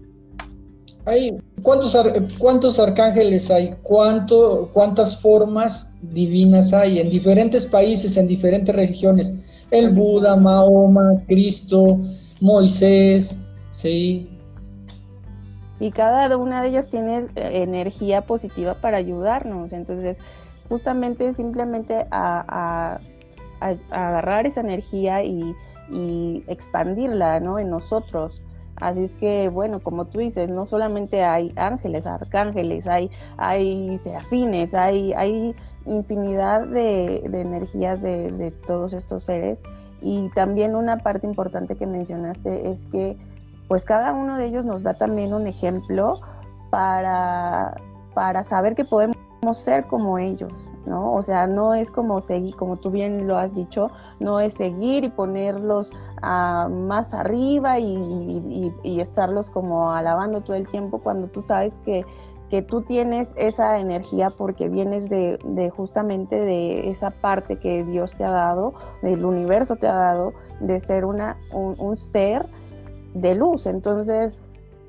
Hay, 1.06 1.36
¿cuántos, 1.62 1.96
¿Cuántos 2.38 2.78
arcángeles 2.78 3.50
hay? 3.50 3.74
¿Cuánto, 3.82 4.68
¿Cuántas 4.72 5.20
formas 5.20 5.96
divinas 6.02 6.72
hay 6.72 6.98
en 6.98 7.10
diferentes 7.10 7.64
países, 7.66 8.16
en 8.16 8.26
diferentes 8.26 8.74
regiones? 8.74 9.32
El 9.70 9.90
Buda, 9.90 10.36
Mahoma, 10.36 11.22
Cristo, 11.26 11.98
Moisés, 12.40 13.40
¿sí? 13.70 14.28
Y 15.78 15.90
cada 15.90 16.36
una 16.36 16.62
de 16.62 16.68
ellas 16.68 16.88
tiene 16.88 17.26
eh, 17.36 17.62
energía 17.62 18.22
positiva 18.22 18.74
para 18.80 18.96
ayudarnos. 18.96 19.72
Entonces, 19.72 20.18
justamente 20.68 21.32
simplemente 21.32 22.06
a 22.10 23.00
agarrar 23.60 24.46
esa 24.46 24.60
energía 24.60 25.22
y, 25.24 25.54
expandirla 26.48 27.38
¿no? 27.38 27.60
en 27.60 27.70
nosotros. 27.70 28.42
Así 28.76 29.04
es 29.04 29.14
que, 29.14 29.48
bueno, 29.48 29.80
como 29.80 30.06
tú 30.06 30.18
dices, 30.18 30.48
no 30.50 30.66
solamente 30.66 31.24
hay 31.24 31.52
ángeles, 31.56 32.06
arcángeles, 32.06 32.86
hay, 32.86 33.10
hay 33.38 33.98
serafines, 34.02 34.74
hay, 34.74 35.12
hay 35.14 35.54
infinidad 35.86 36.66
de, 36.66 37.18
energías 37.24 38.02
de, 38.02 38.30
de, 38.32 38.50
todos 38.50 38.92
estos 38.92 39.24
seres. 39.24 39.62
Y 40.02 40.28
también 40.34 40.74
una 40.74 40.98
parte 40.98 41.26
importante 41.26 41.76
que 41.76 41.86
mencionaste 41.86 42.70
es 42.70 42.86
que 42.88 43.16
pues 43.68 43.84
cada 43.84 44.12
uno 44.12 44.36
de 44.36 44.46
ellos 44.46 44.64
nos 44.64 44.82
da 44.82 44.94
también 44.94 45.34
un 45.34 45.46
ejemplo 45.46 46.20
para, 46.70 47.74
para 48.14 48.42
saber 48.42 48.74
que 48.74 48.84
podemos 48.84 49.16
ser 49.52 49.86
como 49.86 50.18
ellos, 50.18 50.70
¿no? 50.86 51.14
O 51.14 51.22
sea, 51.22 51.46
no 51.46 51.74
es 51.74 51.90
como 51.90 52.20
seguir, 52.20 52.54
como 52.56 52.76
tú 52.76 52.90
bien 52.90 53.26
lo 53.26 53.36
has 53.36 53.54
dicho, 53.54 53.90
no 54.20 54.40
es 54.40 54.54
seguir 54.54 55.04
y 55.04 55.08
ponerlos 55.10 55.92
ah, 56.22 56.68
más 56.70 57.14
arriba 57.14 57.78
y, 57.78 58.72
estarlos 59.00 59.50
como 59.50 59.92
alabando 59.92 60.40
todo 60.40 60.56
el 60.56 60.68
tiempo 60.68 60.98
cuando 60.98 61.28
tú 61.28 61.42
sabes 61.42 61.78
que, 61.84 62.04
que 62.50 62.62
tú 62.62 62.82
tienes 62.82 63.34
esa 63.36 63.78
energía 63.78 64.30
porque 64.30 64.68
vienes 64.68 65.08
de, 65.08 65.38
justamente 65.76 66.36
de 66.36 66.90
esa 66.90 67.10
parte 67.10 67.58
que 67.58 67.84
Dios 67.84 68.14
te 68.14 68.24
ha 68.24 68.30
dado, 68.30 68.74
del 69.02 69.24
universo 69.24 69.76
te 69.76 69.86
ha 69.86 69.94
dado, 69.94 70.32
de 70.60 70.80
ser 70.80 71.04
una, 71.04 71.36
un 71.52 71.96
ser 71.96 72.46
de 73.14 73.34
luz. 73.34 73.66
Entonces, 73.66 74.40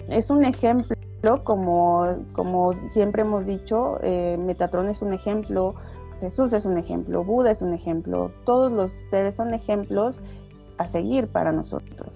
es 0.10 0.30
un 0.30 0.46
ejemplo 0.46 0.97
como, 1.44 2.26
como 2.34 2.74
siempre 2.90 3.24
hemos 3.24 3.46
dicho, 3.46 4.00
eh, 4.02 4.38
Metatron 4.40 4.90
es 4.90 5.02
un 5.02 5.14
ejemplo, 5.14 5.76
Jesús 6.22 6.54
es 6.54 6.66
un 6.66 6.78
ejemplo, 6.78 7.24
Buda 7.24 7.52
es 7.52 7.62
un 7.62 7.74
ejemplo, 7.74 8.32
todos 8.46 8.72
los 8.72 8.92
seres 9.10 9.36
son 9.36 9.54
ejemplos 9.54 10.20
a 10.78 10.88
seguir 10.88 11.28
para 11.28 11.52
nosotros. 11.52 12.10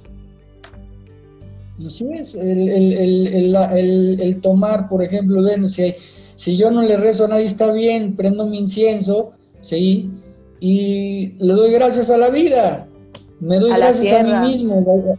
Así 1.86 2.08
es, 2.14 2.36
el, 2.36 4.40
tomar, 4.42 4.88
por 4.88 5.04
ejemplo, 5.04 5.42
si, 5.68 5.96
si, 6.36 6.58
yo 6.58 6.70
no 6.70 6.84
le 6.84 6.98
rezo 6.98 7.26
a 7.26 7.30
nadie 7.30 7.46
está 7.46 7.72
bien, 7.72 8.16
prendo 8.16 8.46
mi 8.46 8.60
incienso, 8.60 9.32
¿sí? 9.62 10.12
Y 10.60 11.34
le 11.40 11.54
doy 11.54 11.72
gracias 11.72 12.12
a 12.12 12.18
la 12.18 12.30
vida, 12.30 12.88
me 13.40 13.58
doy 13.58 13.72
gracias 13.72 14.14
a 14.14 14.24
mí 14.24 14.52
mismo, 14.52 15.18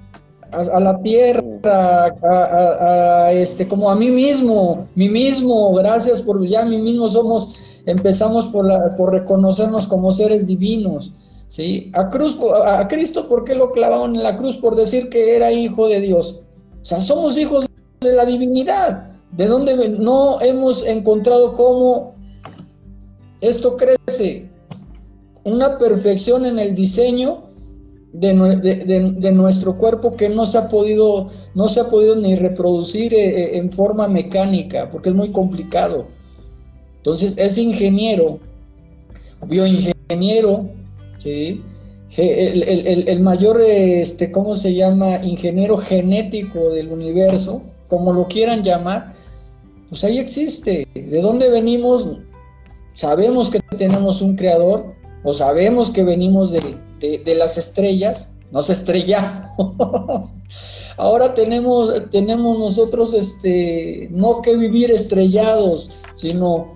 a, 0.52 0.80
la 0.80 1.00
tierra, 1.00 2.14
a, 2.22 3.32
este, 3.32 3.66
como 3.66 3.90
a 3.90 3.94
mí 3.94 4.08
mismo, 4.08 4.86
mí 4.94 5.08
mismo, 5.08 5.72
gracias 5.74 6.22
por 6.22 6.46
ya 6.46 6.64
mí 6.64 6.78
mismo 6.78 7.08
somos, 7.08 7.54
empezamos 7.86 8.46
por, 8.46 8.66
la, 8.66 8.96
por 8.96 9.12
reconocernos 9.12 9.86
como 9.86 10.12
seres 10.12 10.46
divinos, 10.46 11.12
¿sí? 11.48 11.90
A, 11.94 12.10
cruz, 12.10 12.36
a, 12.64 12.86
Cristo, 12.88 13.28
¿por 13.28 13.44
qué 13.44 13.54
lo 13.54 13.72
clavaron 13.72 14.14
en 14.14 14.22
la 14.22 14.36
cruz? 14.36 14.56
Por 14.56 14.76
decir 14.76 15.08
que 15.08 15.36
era 15.36 15.52
hijo 15.52 15.88
de 15.88 16.00
Dios. 16.00 16.40
O 16.82 16.84
sea, 16.84 17.00
somos 17.00 17.36
hijos 17.36 17.66
de 18.00 18.12
la 18.12 18.26
divinidad. 18.26 19.08
¿De 19.32 19.46
dónde 19.46 19.88
no 19.88 20.40
hemos 20.42 20.84
encontrado 20.84 21.54
cómo 21.54 22.14
esto 23.40 23.76
crece? 23.76 24.50
Una 25.44 25.78
perfección 25.78 26.44
en 26.44 26.58
el 26.58 26.74
diseño 26.74 27.44
de, 28.12 29.32
nuestro 29.32 29.76
cuerpo 29.78 30.16
que 30.16 30.28
no 30.28 30.44
se 30.46 30.58
ha 30.58 30.68
podido, 30.68 31.26
no 31.54 31.68
se 31.68 31.80
ha 31.80 31.88
podido 31.88 32.14
ni 32.16 32.34
reproducir 32.34 33.14
eh, 33.14 33.42
eh, 33.42 33.58
en 33.58 33.72
forma 33.72 34.08
mecánica, 34.08 34.90
porque 34.90 35.08
es 35.08 35.14
muy 35.14 35.30
complicado. 35.30 36.08
Entonces, 36.98 37.34
es 37.38 37.58
ingeniero, 37.58 38.38
bioingeniero, 39.46 40.68
¿sí? 41.18 41.62
el, 42.16 43.20
mayor, 43.20 43.60
este, 43.60 44.30
¿cómo 44.30 44.54
se 44.54 44.74
llama? 44.74 45.16
Ingeniero 45.24 45.78
genético 45.78 46.70
del 46.70 46.92
universo, 46.92 47.62
como 47.88 48.12
lo 48.12 48.28
quieran 48.28 48.62
llamar, 48.62 49.14
pues 49.88 50.04
ahí 50.04 50.18
existe. 50.18 50.86
¿De 50.94 51.20
dónde 51.20 51.48
venimos? 51.48 52.18
Sabemos 52.92 53.50
que 53.50 53.60
tenemos 53.78 54.20
un 54.20 54.36
creador, 54.36 54.94
o 55.24 55.32
sabemos 55.32 55.90
que 55.90 56.04
venimos 56.04 56.50
de, 56.50 56.60
de, 57.02 57.34
las 57.34 57.58
estrellas, 57.58 58.28
nos 58.50 58.70
estrellamos. 58.70 59.50
Ahora 60.96 61.34
tenemos, 61.34 62.10
tenemos 62.10 62.58
nosotros 62.58 63.14
este, 63.14 64.08
no 64.10 64.42
que 64.42 64.56
vivir 64.56 64.90
estrellados, 64.90 65.90
sino 66.14 66.72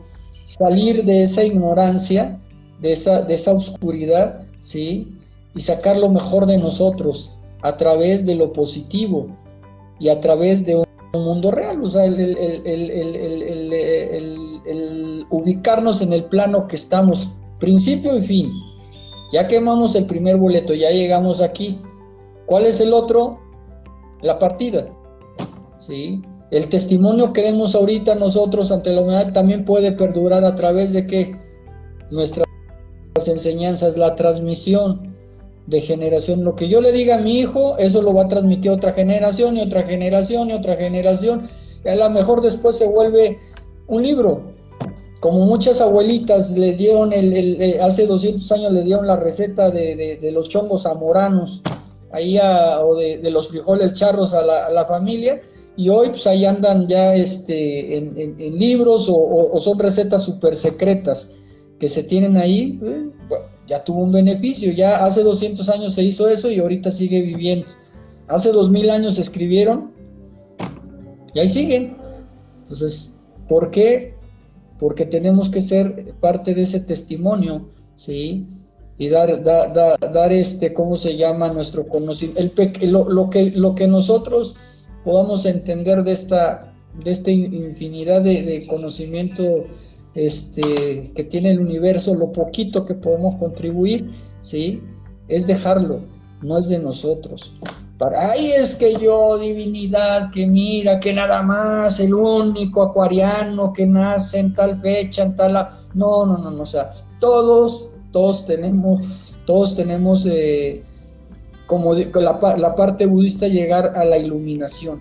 salir 0.47 1.05
de 1.05 1.23
esa 1.23 1.45
ignorancia, 1.45 2.41
de 2.81 2.93
esa, 2.93 3.23
de 3.23 3.35
esa 3.35 3.53
oscuridad, 3.53 4.47
¿sí? 4.59 5.13
Y 5.55 5.61
sacar 5.61 5.99
lo 5.99 6.09
mejor 6.09 6.47
de 6.47 6.59
nosotros 6.59 7.33
a 7.63 7.77
través 7.77 8.27
de 8.27 8.35
lo 8.35 8.53
positivo 8.53 9.29
y 9.99 10.09
a 10.09 10.21
través 10.21 10.67
de 10.67 10.77
un 10.77 10.87
mundo 11.15 11.51
real, 11.51 11.83
o 11.83 11.89
sea, 11.89 12.05
el, 12.05 12.21
el 12.21 12.37
ubicarnos 15.31 16.01
en 16.01 16.13
el 16.13 16.25
plano 16.25 16.67
que 16.67 16.77
estamos, 16.77 17.29
principio 17.59 18.17
y 18.17 18.23
fin. 18.23 18.51
Ya 19.33 19.49
quemamos 19.49 19.95
el 19.95 20.07
primer 20.07 20.37
boleto, 20.37 20.75
ya 20.75 20.91
llegamos 20.91 21.41
aquí. 21.41 21.81
¿Cuál 22.47 22.67
es 22.67 22.81
el 22.81 22.93
otro? 22.93 23.39
La 24.23 24.39
partida. 24.39 24.89
¿Sí? 25.79 26.23
El 26.51 26.69
testimonio 26.69 27.33
que 27.33 27.43
demos 27.43 27.75
ahorita 27.75 28.15
nosotros 28.15 28.71
ante 28.71 28.93
la 28.93 29.01
humanidad 29.01 29.33
también 29.33 29.65
puede 29.65 29.93
perdurar 29.93 30.45
a 30.45 30.55
través 30.55 30.93
de 30.93 31.07
que 31.07 31.37
nuestras 32.11 32.47
enseñanzas, 33.27 33.97
la 33.97 34.15
transmisión 34.15 35.15
de 35.67 35.81
generación. 35.81 36.45
Lo 36.45 36.55
que 36.55 36.69
yo 36.69 36.81
le 36.81 36.93
diga 36.93 37.17
a 37.17 37.21
mi 37.21 37.41
hijo, 37.41 37.77
eso 37.79 38.03
lo 38.03 38.15
va 38.15 38.25
a 38.25 38.29
transmitir 38.29 38.71
otra 38.71 38.93
generación 38.93 39.57
y 39.57 39.63
otra 39.63 39.83
generación 39.83 40.51
y 40.51 40.53
otra 40.53 40.77
generación. 40.77 41.49
Y 41.85 41.89
a 41.89 41.97
lo 41.97 42.11
mejor 42.11 42.41
después 42.43 42.77
se 42.77 42.87
vuelve 42.87 43.39
un 43.89 44.03
libro, 44.03 44.43
como 45.27 45.45
muchas 45.45 45.81
abuelitas 45.81 46.57
le 46.57 46.71
dieron, 46.71 47.13
el, 47.13 47.61
eh, 47.61 47.81
hace 47.83 48.07
200 48.07 48.53
años 48.53 48.73
le 48.73 48.85
dieron 48.85 49.09
la 49.09 49.17
receta 49.17 49.73
de, 49.73 50.31
los 50.33 50.49
chongos 50.49 50.85
zamoranos, 50.85 51.63
ahí 52.13 52.39
o 52.39 52.95
de, 52.95 53.29
los 53.33 53.49
frijoles 53.49 53.95
charros 53.95 54.33
a 54.35 54.45
la, 54.45 54.85
familia, 54.85 55.43
y 55.77 55.89
hoy 55.89 56.11
pues 56.11 56.29
ahí 56.29 56.45
andan 56.45 56.87
ya 56.87 57.17
este, 57.17 57.97
en, 57.97 58.57
libros 58.57 59.09
o, 59.11 59.59
son 59.59 59.81
recetas 59.81 60.23
súper 60.23 60.55
secretas 60.55 61.35
que 61.81 61.89
se 61.89 62.05
tienen 62.05 62.37
ahí, 62.37 62.79
eh, 62.85 63.11
ya 63.67 63.83
tuvo 63.83 64.05
un 64.05 64.13
beneficio, 64.13 64.71
ya 64.71 65.05
hace 65.05 65.25
200 65.25 65.69
años 65.71 65.95
se 65.95 66.05
hizo 66.05 66.29
eso 66.29 66.49
y 66.53 66.61
ahorita 66.61 66.93
sigue 66.93 67.23
viviendo. 67.23 67.67
Hace 68.29 68.53
2000 68.53 68.91
años 68.91 69.19
escribieron 69.19 69.91
y 71.35 71.41
ahí 71.41 71.49
siguen. 71.49 71.97
Entonces, 72.63 73.19
¿por 73.49 73.73
qué? 73.73 74.16
Porque 74.79 75.07
tenemos 75.07 75.49
que 75.49 75.61
ser 75.61 76.15
parte 76.21 76.55
de 76.55 76.63
ese 76.63 76.81
testimonio, 76.81 77.69
¿sí? 77.97 78.47
Y 78.99 79.09
dar, 79.09 79.43
dar 79.43 80.33
este, 80.33 80.73
¿cómo 80.73 80.97
se 80.97 81.17
llama? 81.17 81.53
Nuestro 81.53 81.87
conocimiento, 81.87 82.63
el, 82.81 82.91
lo, 82.93 83.31
que, 83.31 83.51
lo 83.51 83.75
que 83.75 83.87
nosotros 83.87 84.57
podamos 85.05 85.45
entender 85.45 86.03
de 86.03 86.13
esta, 86.13 86.75
de 87.05 87.11
esta 87.11 87.31
infinidad 87.31 88.23
de, 88.23 88.43
de 88.43 88.67
conocimiento 88.67 89.65
este, 90.17 91.13
que 91.15 91.25
tiene 91.25 91.51
el 91.51 91.61
universo, 91.61 92.15
lo 92.15 92.33
poquito 92.33 92.87
que 92.87 92.95
podemos 92.95 93.37
contribuir, 93.37 94.11
¿sí? 94.41 94.83
Es 95.29 95.47
dejarlo, 95.47 96.01
no 96.43 96.59
es 96.59 96.69
de 96.69 96.79
nosotros. 96.79 97.55
Para, 97.99 98.31
ahí 98.31 98.53
es 98.53 98.75
que 98.75 98.95
yo, 98.97 99.39
divinidad, 99.39 100.31
que 100.31 100.47
mira, 100.47 101.01
que 101.01 101.15
nada 101.15 101.43
más, 101.43 101.99
el 101.99 102.13
único 102.13 102.83
acuariano 102.83 103.73
que 103.73 103.87
nace 103.87 104.39
en 104.39 104.55
tal 104.55 104.81
fecha, 104.81 105.23
en 105.23 105.37
tal... 105.37 105.55
No, 105.95 106.27
no, 106.27 106.37
no, 106.37 106.51
no, 106.51 106.63
o 106.63 106.67
sea, 106.67 106.93
todos, 107.21 107.91
todos 108.13 108.45
tenemos, 108.47 109.39
todos 109.47 109.77
tenemos, 109.77 110.27
eh, 110.27 110.85
como 111.67 111.95
la, 111.95 112.57
la, 112.59 112.75
parte 112.75 113.07
budista, 113.07 113.49
llegar 113.49 113.93
a 113.97 114.05
la 114.05 114.19
iluminación. 114.19 115.01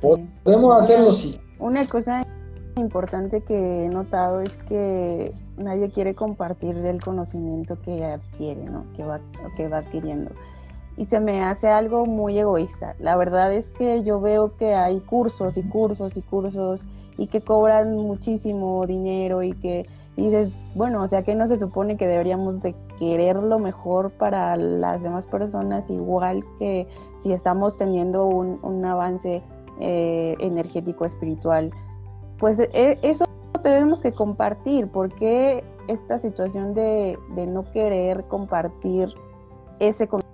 podemos 0.00 0.78
hacerlo, 0.78 1.12
sí. 1.12 1.40
Una 1.58 1.86
cosa 1.88 2.24
importante 2.76 3.40
que 3.42 3.84
he 3.84 3.88
notado 3.88 4.40
es 4.40 4.56
que 4.68 5.32
nadie 5.56 5.90
quiere 5.90 6.14
compartir 6.14 6.76
el 6.76 7.02
conocimiento 7.02 7.80
que 7.80 8.04
adquiere, 8.04 8.64
¿no? 8.64 8.84
que, 8.96 9.04
va, 9.04 9.20
que 9.56 9.68
va 9.68 9.78
adquiriendo. 9.78 10.30
Y 10.96 11.06
se 11.06 11.20
me 11.20 11.42
hace 11.42 11.68
algo 11.68 12.06
muy 12.06 12.38
egoísta. 12.38 12.94
La 12.98 13.16
verdad 13.16 13.52
es 13.52 13.70
que 13.70 14.04
yo 14.04 14.20
veo 14.20 14.56
que 14.56 14.74
hay 14.74 15.00
cursos 15.00 15.56
y 15.56 15.62
cursos 15.62 16.16
y 16.16 16.22
cursos 16.22 16.84
y 17.18 17.26
que 17.26 17.40
cobran 17.40 17.96
muchísimo 17.96 18.86
dinero 18.86 19.42
y 19.42 19.52
que 19.54 19.86
dices, 20.16 20.52
bueno, 20.74 21.02
o 21.02 21.06
sea 21.06 21.22
que 21.22 21.34
no 21.34 21.46
se 21.46 21.56
supone 21.56 21.96
que 21.96 22.06
deberíamos 22.06 22.62
de 22.62 22.74
querer 22.98 23.36
lo 23.36 23.58
mejor 23.58 24.12
para 24.12 24.56
las 24.56 25.02
demás 25.02 25.26
personas, 25.26 25.90
igual 25.90 26.44
que 26.58 26.86
si 27.22 27.32
estamos 27.32 27.76
teniendo 27.76 28.26
un, 28.26 28.60
un 28.62 28.84
avance 28.84 29.42
eh, 29.80 30.36
energético 30.38 31.04
espiritual 31.04 31.72
pues 32.38 32.60
e, 32.60 32.98
eso 33.02 33.24
tenemos 33.62 34.02
que 34.02 34.12
compartir, 34.12 34.88
porque 34.88 35.64
esta 35.88 36.18
situación 36.18 36.74
de, 36.74 37.18
no 37.48 37.64
querer 37.72 38.24
compartir 38.24 39.08
ese 39.80 40.06
conocimiento 40.06 40.33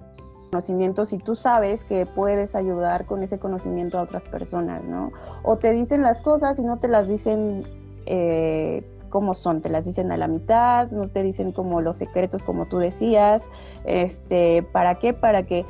si 1.04 1.18
tú 1.18 1.34
sabes 1.36 1.84
que 1.84 2.06
puedes 2.06 2.56
ayudar 2.56 3.06
con 3.06 3.22
ese 3.22 3.38
conocimiento 3.38 3.98
a 3.98 4.02
otras 4.02 4.24
personas, 4.24 4.82
¿no? 4.84 5.12
O 5.42 5.58
te 5.58 5.70
dicen 5.72 6.02
las 6.02 6.22
cosas 6.22 6.58
y 6.58 6.62
no 6.62 6.78
te 6.78 6.88
las 6.88 7.08
dicen 7.08 7.64
eh, 8.06 8.84
como 9.10 9.34
son, 9.34 9.60
te 9.60 9.68
las 9.68 9.84
dicen 9.84 10.10
a 10.10 10.16
la 10.16 10.26
mitad, 10.26 10.90
no 10.90 11.08
te 11.08 11.22
dicen 11.22 11.52
como 11.52 11.80
los 11.80 11.98
secretos 11.98 12.42
como 12.42 12.66
tú 12.66 12.78
decías, 12.78 13.48
este, 13.84 14.62
¿para 14.72 14.96
qué? 14.96 15.12
Para 15.12 15.44
que 15.44 15.64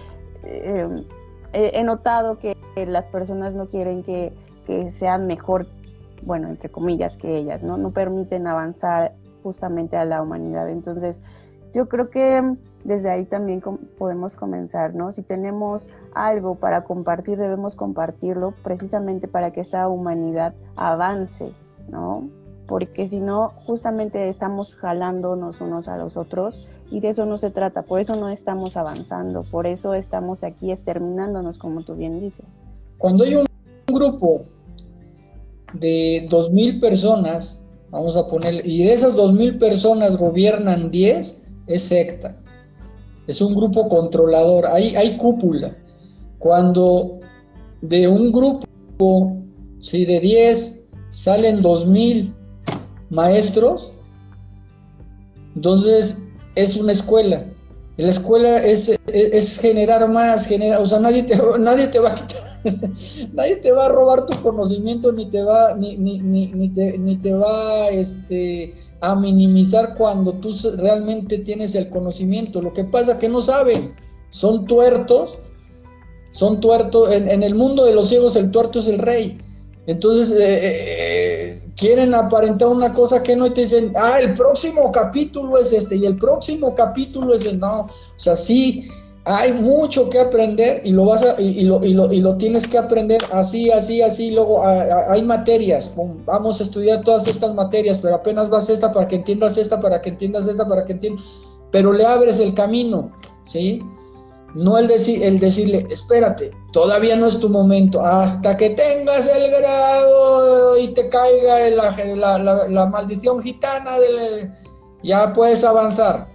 eh, 0.45 1.05
he 1.53 1.85
notado 1.85 2.39
que 2.39 2.57
las 2.77 3.07
personas 3.07 3.55
no 3.55 3.69
quieren 3.69 4.03
que, 4.03 4.33
que 4.67 4.91
sean 4.91 5.27
mejor 5.27 5.67
bueno, 6.23 6.49
entre 6.49 6.71
comillas, 6.71 7.17
que 7.17 7.37
ellas, 7.37 7.63
¿no? 7.63 7.77
No 7.77 7.91
permiten 7.91 8.47
avanzar 8.47 9.13
justamente 9.43 9.97
a 9.97 10.05
la 10.05 10.23
humanidad. 10.23 10.69
Entonces, 10.69 11.23
yo 11.73 11.89
creo 11.89 12.11
que 12.11 12.57
desde 12.85 13.11
ahí 13.11 13.25
también 13.25 13.63
podemos 13.99 14.37
comenzar, 14.37 14.95
¿no? 14.95 15.13
Si 15.13 15.23
tenemos 15.23 15.91
algo 16.15 16.55
para 16.55 16.85
compartir, 16.85 17.39
debemos 17.39 17.77
compartirlo 17.77 18.55
precisamente 18.63 19.29
para 19.29 19.53
que 19.53 19.61
esta 19.61 19.89
humanidad 19.89 20.55
avance, 20.77 21.53
¿no? 21.91 22.29
Porque 22.67 23.09
si 23.09 23.21
no, 23.21 23.51
justamente 23.67 24.29
estamos 24.29 24.77
jalándonos 24.77 25.61
unos 25.61 25.89
a 25.89 25.97
los 25.97 26.17
otros 26.17 26.69
y 26.91 27.01
de 27.01 27.09
eso 27.09 27.27
no 27.27 27.37
se 27.39 27.51
trata, 27.51 27.83
por 27.83 28.01
eso 28.01 28.17
no 28.17 28.29
estamos 28.29 28.77
avanzando, 28.77 29.43
por 29.43 29.67
eso 29.67 29.95
estamos 29.95 30.45
aquí 30.45 30.73
exterminándonos, 30.73 31.59
como 31.59 31.83
tú 31.83 31.95
bien 31.95 32.21
dices. 32.21 32.59
Cuando 32.99 33.25
hay 33.25 33.35
un 33.35 33.47
grupo 33.89 34.41
de 35.75 36.27
2.000 36.31 36.81
personas, 36.81 37.65
vamos 37.91 38.17
a 38.17 38.27
poner, 38.27 38.67
y 38.67 38.85
de 38.85 38.93
esas 38.93 39.17
2.000 39.17 39.59
personas 39.59 40.17
gobiernan 40.17 40.91
10, 40.91 41.49
es 41.67 41.83
secta. 41.83 42.37
Es 43.31 43.41
un 43.41 43.55
grupo 43.55 43.89
controlador, 43.89 44.67
hay, 44.67 44.97
hay 44.97 45.17
cúpula. 45.17 45.77
Cuando 46.41 47.21
de 47.81 48.09
un 48.09 48.33
grupo, 48.33 49.37
si 49.79 50.05
de 50.05 50.19
10 50.19 50.85
salen 51.11 51.63
2.000 51.63 52.35
maestros, 53.11 53.93
entonces 55.55 56.27
es 56.57 56.75
una 56.75 56.91
escuela. 56.91 57.47
La 57.97 58.11
escuela 58.11 58.65
es, 58.65 58.99
es, 59.13 59.59
generar 59.59 60.09
más, 60.09 60.47
generar, 60.47 60.81
o 60.81 60.87
sea, 60.87 61.01
nadie 61.01 61.23
te, 61.25 61.37
nadie 61.59 61.89
te 61.89 61.99
va 61.99 62.13
a 62.13 62.15
quitar 62.15 62.51
Nadie 63.33 63.57
te 63.57 63.73
va 63.73 63.87
a 63.87 63.89
robar 63.89 64.27
tu 64.27 64.41
conocimiento 64.43 65.13
ni 65.13 65.31
te 65.31 65.43
va, 65.43 65.75
ni, 65.77 65.97
ni, 65.97 66.19
ni, 66.19 66.69
te, 66.71 66.99
ni 66.99 67.17
te 67.17 67.33
va 67.33 67.89
este, 67.89 68.75
a 69.01 69.15
minimizar 69.15 69.95
cuando 69.95 70.35
tú 70.35 70.53
realmente 70.77 71.39
tienes 71.39 71.75
el 71.75 71.89
conocimiento. 71.89 72.61
Lo 72.61 72.73
que 72.73 72.85
pasa 72.85 73.13
es 73.13 73.19
que 73.19 73.29
no 73.29 73.43
saben, 73.43 73.95
son 74.31 74.67
tuertos, 74.67 75.39
son 76.31 76.61
tuertos. 76.61 77.11
En, 77.13 77.43
el 77.43 77.55
mundo 77.55 77.85
de 77.85 77.95
los 77.95 78.09
ciegos 78.09 78.37
el 78.37 78.51
tuerto 78.51 78.79
es 78.79 78.87
el 78.87 78.99
rey. 78.99 79.39
Entonces 79.87 80.31
eh, 80.33 80.61
eh, 80.63 81.50
quieren 81.81 82.15
aparentar 82.15 82.69
una 82.69 82.93
cosa 82.93 83.23
que 83.23 83.35
no 83.35 83.47
y 83.47 83.51
te 83.51 83.63
dicen, 83.63 83.93
ah, 83.97 84.19
el 84.21 84.35
próximo 84.35 84.93
capítulo 84.93 85.57
es 85.57 85.73
este 85.73 85.97
y 85.97 86.05
el 86.05 86.19
próximo 86.19 86.75
capítulo 86.75 87.35
es 87.35 87.47
el 87.47 87.59
no. 87.59 87.81
O 87.81 87.91
sea, 88.19 88.37
sí 88.37 88.87
hay 89.25 89.55
mucho 89.55 90.11
que 90.11 90.19
aprender 90.19 90.83
y 90.85 90.93
lo 90.93 91.07
vas 91.07 91.23
a, 91.23 91.41
y, 91.41 91.63
lo, 91.63 91.83
y, 91.83 91.95
lo, 91.95 92.13
y 92.13 92.21
lo 92.21 92.37
tienes 92.37 92.69
que 92.69 92.77
aprender 92.77 93.23
así, 93.33 93.71
así, 93.71 94.03
así. 94.03 94.31
Luego 94.31 94.63
hay 94.63 95.23
materias, 95.23 95.91
vamos 96.27 96.61
a 96.61 96.65
estudiar 96.65 97.03
todas 97.03 97.27
estas 97.27 97.55
materias, 97.55 97.99
pero 97.99 98.17
apenas 98.17 98.51
vas 98.51 98.69
esta 98.69 98.93
para 98.93 99.09
que 99.09 99.17
entiendas 99.17 99.57
esta, 99.57 99.81
para 99.81 100.03
que 100.03 100.11
entiendas 100.11 100.47
esta, 100.47 100.69
para 100.69 100.85
que 100.85 100.93
entiendas. 100.93 101.25
Pero 101.71 101.95
le 101.95 102.05
abres 102.05 102.41
el 102.41 102.53
camino, 102.53 103.11
¿sí? 103.43 103.83
No 104.55 104.79
el, 104.79 104.91
el 104.91 105.39
decirle, 105.39 105.87
espérate, 105.91 106.51
todavía 106.73 107.17
no 107.17 107.27
es 107.27 107.39
tu 107.39 107.49
momento, 107.49 108.05
hasta 108.05 108.57
que 108.57 108.71
tengas 108.71 109.27
el 109.37 109.51
grado 109.51 110.79
y 110.79 110.89
te 110.89 111.09
caiga 111.09 111.71
la, 112.69 112.87
maldición 112.87 113.43
gitana, 113.43 113.93
ya 115.03 115.33
puedes 115.33 115.63
avanzar. 115.63 116.29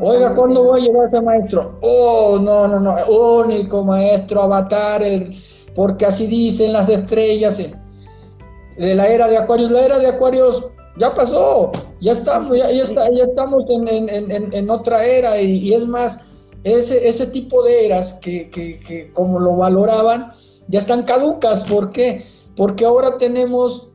Oiga, 0.00 0.34
¿cuándo 0.34 0.64
voy 0.64 0.80
a 0.80 0.84
llevar 0.84 1.04
a 1.04 1.06
ese 1.06 1.22
maestro? 1.22 1.78
Oh, 1.80 2.38
no, 2.40 2.66
no, 2.66 2.80
no, 2.80 2.96
único 3.06 3.84
maestro, 3.84 4.42
avatar, 4.42 5.02
el, 5.02 5.30
porque 5.74 6.06
así 6.06 6.26
dicen 6.26 6.72
las 6.72 6.88
estrellas 6.88 7.62
de 8.76 8.94
la 8.94 9.08
era 9.08 9.28
de 9.28 9.38
Acuarios. 9.38 9.70
La 9.70 9.84
era 9.84 9.98
de 9.98 10.08
Acuarios 10.08 10.68
ya 10.98 11.14
pasó, 11.14 11.72
ya 12.04 12.12
estamos, 12.12 12.58
ya, 12.58 12.68
está, 12.68 13.10
ya 13.10 13.24
estamos 13.24 13.66
en, 13.70 14.70
otra 14.70 15.04
era 15.06 15.40
y, 15.40 15.72
es 15.72 15.86
más, 15.86 16.20
ese, 16.62 17.08
ese 17.08 17.26
tipo 17.28 17.62
de 17.62 17.86
eras 17.86 18.14
que, 18.20 18.50
que, 18.50 18.78
que 18.78 19.10
como 19.12 19.40
lo 19.40 19.56
valoraban, 19.56 20.28
ya 20.68 20.78
están 20.80 21.04
caducas. 21.04 21.64
¿Por 21.64 21.92
qué? 21.92 22.22
Porque 22.56 22.84
ahora 22.84 23.16
tenemos 23.16 23.88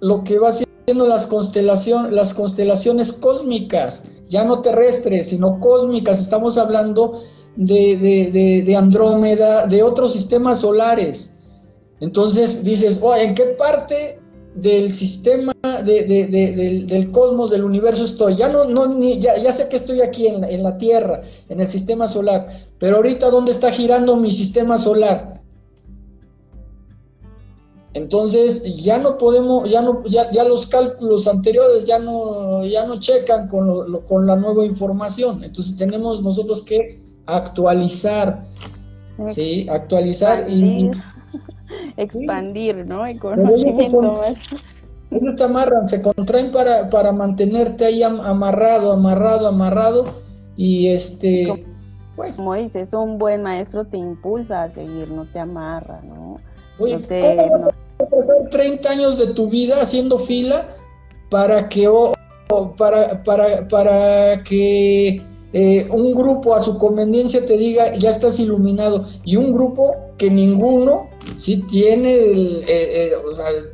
lo 0.00 0.24
que 0.24 0.40
va 0.40 0.50
siendo 0.50 1.06
las, 1.06 1.28
constelación, 1.28 2.14
las 2.14 2.34
constelaciones 2.34 3.12
cósmicas 3.12 4.02
ya 4.28 4.44
no 4.44 4.60
terrestres, 4.60 5.28
sino 5.28 5.60
cósmicas, 5.60 6.18
estamos 6.18 6.58
hablando 6.58 7.22
de, 7.54 8.74
Andrómeda, 8.76 9.66
de 9.68 9.84
otros 9.84 10.12
sistemas 10.12 10.60
solares. 10.60 11.38
Entonces 12.00 12.64
dices, 12.64 12.98
oh, 13.00 13.14
¿en 13.14 13.36
qué 13.36 13.44
parte 13.58 14.20
del 14.56 14.92
sistema 14.92 15.52
del, 15.84 17.10
cosmos, 17.10 17.50
del 17.50 17.64
universo 17.64 18.04
estoy? 18.04 18.36
Ya, 18.36 18.48
no, 18.48 18.64
no, 18.64 18.98
ya, 19.18 19.36
ya 19.36 19.52
sé 19.52 19.68
que 19.68 19.76
estoy 19.76 20.00
aquí 20.00 20.26
en, 20.26 20.44
en 20.44 20.62
la 20.62 20.78
Tierra, 20.78 21.20
en 21.48 21.60
el 21.60 21.68
sistema 21.68 22.08
solar, 22.08 22.48
pero 22.78 22.96
ahorita 22.96 23.30
¿dónde 23.30 23.52
está 23.52 23.70
girando 23.70 24.16
mi 24.16 24.30
sistema 24.30 24.78
solar? 24.78 25.36
Entonces 27.96 28.62
ya 28.76 28.98
no 28.98 29.16
podemos, 29.16 29.70
ya 29.70 29.80
no, 29.80 30.04
ya, 30.04 30.30
ya 30.30 30.44
los 30.44 30.66
cálculos 30.66 31.26
anteriores 31.26 31.86
ya 31.86 31.98
no, 31.98 32.62
ya 32.66 32.84
no 32.86 33.00
checan 33.00 33.48
con, 33.48 34.02
con 34.02 34.26
la 34.26 34.36
nueva 34.36 34.66
información. 34.66 35.42
Entonces 35.42 35.78
tenemos 35.78 36.22
nosotros 36.22 36.60
que 36.60 37.00
actualizar, 37.24 38.46
sí, 39.28 39.66
actualizar 39.70 40.46
y 40.50 40.90
expandir, 41.96 42.86
¿no? 42.86 43.06
El 43.06 43.18
conocimiento 43.18 44.00
más. 44.00 44.38
Ellos 45.10 45.36
te 45.36 45.44
amarran, 45.44 45.86
se 45.86 46.02
contraen 46.02 46.50
para, 46.50 46.90
para 46.90 47.12
mantenerte 47.12 47.84
ahí 47.84 48.02
amarrado, 48.02 48.92
amarrado, 48.92 49.46
amarrado 49.46 50.04
y 50.56 50.88
este. 50.88 51.64
Como 52.34 52.54
dices, 52.54 52.92
un 52.92 53.18
buen 53.18 53.42
maestro 53.42 53.84
te 53.84 53.98
impulsa 53.98 54.64
a 54.64 54.70
seguir, 54.70 55.10
no 55.10 55.26
te 55.26 55.38
amarra, 55.38 56.00
¿no? 56.02 56.40
Oye, 56.78 56.98
¿cómo 57.08 57.66
vas 57.66 57.74
a 58.00 58.06
pasar 58.06 58.50
30 58.50 58.88
años 58.88 59.18
de 59.18 59.32
tu 59.34 59.48
vida 59.48 59.80
haciendo 59.80 60.18
fila 60.18 60.66
para 61.30 61.68
que, 61.68 61.88
para, 62.76 63.22
para, 63.22 63.68
para 63.68 64.42
que 64.44 65.22
eh, 65.52 65.86
un 65.92 66.12
grupo 66.14 66.54
a 66.54 66.62
su 66.62 66.76
conveniencia 66.76 67.44
te 67.46 67.56
diga 67.56 67.96
ya 67.96 68.10
estás 68.10 68.38
iluminado 68.40 69.04
y 69.24 69.36
un 69.36 69.52
grupo 69.52 69.94
que 70.18 70.30
ninguno 70.30 71.08
sí 71.36 71.64
tiene 71.70 72.14
eh, 72.14 72.64
eh, 72.68 73.12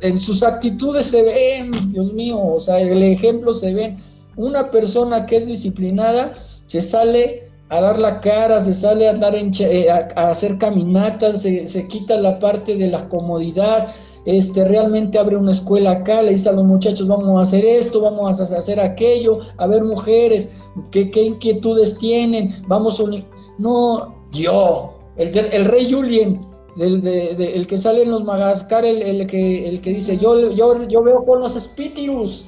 en 0.01 0.17
sus 0.17 0.43
actitudes 0.43 1.07
se 1.07 1.23
ven 1.23 1.91
Dios 1.91 2.13
mío 2.13 2.39
o 2.39 2.59
sea 2.59 2.79
el 2.79 3.01
ejemplo 3.01 3.53
se 3.53 3.73
ven 3.73 3.97
una 4.35 4.69
persona 4.69 5.25
que 5.25 5.37
es 5.37 5.47
disciplinada 5.47 6.35
se 6.67 6.81
sale 6.81 7.43
a 7.69 7.81
dar 7.81 7.99
la 7.99 8.19
cara, 8.19 8.61
se 8.61 8.73
sale 8.73 9.07
a 9.07 9.11
andar 9.11 9.33
eh, 9.35 9.89
a, 9.89 10.29
hacer 10.29 10.57
caminatas, 10.59 11.41
se, 11.41 11.87
quita 11.87 12.17
la 12.17 12.37
parte 12.37 12.75
de 12.77 12.87
la 12.87 13.09
comodidad, 13.09 13.87
este, 14.25 14.65
realmente 14.65 15.17
abre 15.17 15.35
una 15.35 15.51
escuela 15.51 15.91
acá, 15.91 16.21
le 16.21 16.31
dice 16.31 16.49
a 16.49 16.53
los 16.53 16.65
muchachos, 16.65 17.07
vamos 17.07 17.37
a 17.37 17.41
hacer 17.41 17.65
esto, 17.65 18.01
vamos 18.01 18.39
a 18.39 18.57
hacer 18.57 18.79
aquello, 18.79 19.39
a 19.57 19.67
ver 19.67 19.83
mujeres, 19.83 20.63
qué, 20.91 21.09
inquietudes 21.15 21.97
tienen, 21.97 22.53
vamos 22.67 22.99
a 22.99 23.03
unir. 23.03 23.25
No, 23.57 24.15
yo, 24.31 24.93
el, 25.17 25.37
el 25.37 25.65
rey 25.65 25.91
Julien, 25.91 26.39
el, 26.77 27.05
el, 27.05 27.67
que 27.67 27.77
sale 27.77 28.03
en 28.03 28.11
los 28.11 28.23
Madagascar, 28.23 28.83
el, 28.83 29.01
el, 29.01 29.27
que, 29.27 29.67
el 29.67 29.81
que 29.81 29.91
dice, 29.91 30.17
yo, 30.17 30.51
yo, 30.51 30.87
yo 30.87 31.03
veo 31.03 31.23
con 31.25 31.39
los 31.41 31.55
espíritus. 31.55 32.45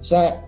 O 0.00 0.04
sea, 0.04 0.46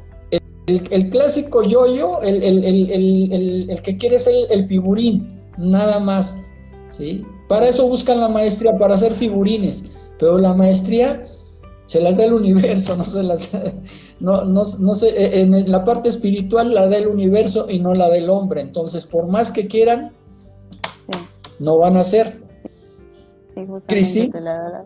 el, 0.68 1.10
clásico 1.10 1.62
yo-yo, 1.62 2.20
el, 2.22 3.80
que 3.82 3.96
quiere 3.96 4.18
ser 4.18 4.34
el 4.50 4.64
figurín, 4.64 5.40
nada 5.56 5.98
más. 5.98 6.36
¿sí? 6.90 7.24
Para 7.48 7.68
eso 7.68 7.88
buscan 7.88 8.20
la 8.20 8.28
maestría, 8.28 8.76
para 8.78 8.94
hacer 8.94 9.12
figurines. 9.14 9.90
Pero 10.18 10.38
la 10.38 10.54
maestría 10.54 11.22
se 11.86 12.00
las 12.00 12.16
da 12.16 12.24
el 12.24 12.32
universo, 12.32 12.96
no 12.98 13.04
se 13.04 13.22
las. 13.22 13.50
No, 14.20 14.44
no, 14.44 14.62
no 14.80 14.94
sé, 14.94 15.40
en 15.40 15.70
la 15.70 15.84
parte 15.84 16.08
espiritual 16.08 16.74
la 16.74 16.88
da 16.88 16.96
el 16.96 17.08
universo 17.08 17.70
y 17.70 17.78
no 17.78 17.94
la 17.94 18.08
del 18.08 18.28
hombre. 18.30 18.60
Entonces, 18.60 19.04
por 19.04 19.28
más 19.28 19.52
que 19.52 19.68
quieran, 19.68 20.12
no 21.60 21.78
van 21.78 21.96
a 21.96 22.04
ser. 22.04 22.36
Sí, 23.54 24.28
Te 24.28 24.40
la 24.40 24.56
da, 24.56 24.84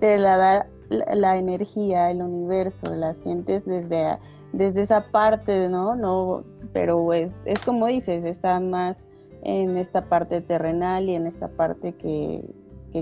te 0.00 0.18
la, 0.18 0.36
da 0.36 0.66
la 0.88 1.38
energía, 1.38 2.10
el 2.10 2.22
universo, 2.22 2.94
la 2.94 3.14
sientes 3.14 3.64
desde 3.64 4.18
desde 4.52 4.82
esa 4.82 5.10
parte, 5.10 5.68
¿no? 5.68 5.94
No, 5.94 6.44
pero 6.72 7.12
es, 7.12 7.46
es 7.46 7.62
como 7.64 7.86
dices, 7.86 8.24
está 8.24 8.58
más 8.60 9.06
en 9.42 9.76
esta 9.76 10.06
parte 10.06 10.40
terrenal 10.40 11.08
y 11.08 11.14
en 11.14 11.26
esta 11.26 11.48
parte 11.48 11.92
que, 11.92 12.42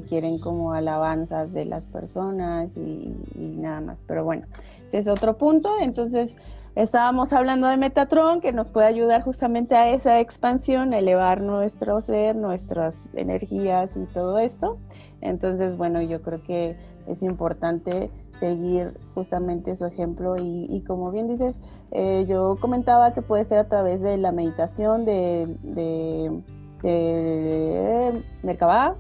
quieren 0.09 0.39
como 0.39 0.73
alabanzas 0.73 1.53
de 1.53 1.65
las 1.65 1.85
personas 1.85 2.77
y, 2.77 3.15
nada 3.35 3.81
más. 3.81 4.01
Pero 4.07 4.25
bueno, 4.25 4.47
ese 4.87 4.99
es 4.99 5.09
otro 5.09 5.37
punto. 5.37 5.71
Entonces, 5.81 6.37
estábamos 6.75 7.33
hablando 7.33 7.69
de 7.69 7.77
Metatron, 7.77 8.41
que 8.41 8.53
nos 8.53 8.71
puede 8.71 8.87
ayudar 8.87 9.23
justamente 9.23 9.75
a 9.77 9.91
esa 9.91 10.21
expansión, 10.21 10.93
elevar 10.93 11.41
nuestro 11.41 12.01
ser, 12.01 12.37
nuestras 12.37 12.97
energías 13.15 13.97
y 13.97 14.07
todo 14.07 14.39
esto. 14.39 14.79
Entonces, 15.21 15.77
bueno, 15.77 16.01
yo 16.03 16.23
creo 16.23 16.43
que 16.43 16.77
es 17.07 17.23
importante 17.23 18.11
seguir 18.39 18.97
justamente 19.15 19.75
su 19.75 19.85
ejemplo 19.87 20.37
y, 20.41 20.83
como 20.87 21.11
bien 21.11 21.27
dices, 21.29 21.61
eh, 21.91 22.25
yo 22.29 22.57
comentaba 22.61 23.13
que 23.13 23.23
puede 23.23 23.45
ser 23.45 23.59
a 23.59 23.69
través 23.69 24.01
de 24.01 24.17
la 24.17 24.33
meditación 24.33 25.05
de, 25.05 25.57
de, 26.83 28.23
Merkabah 28.43 28.95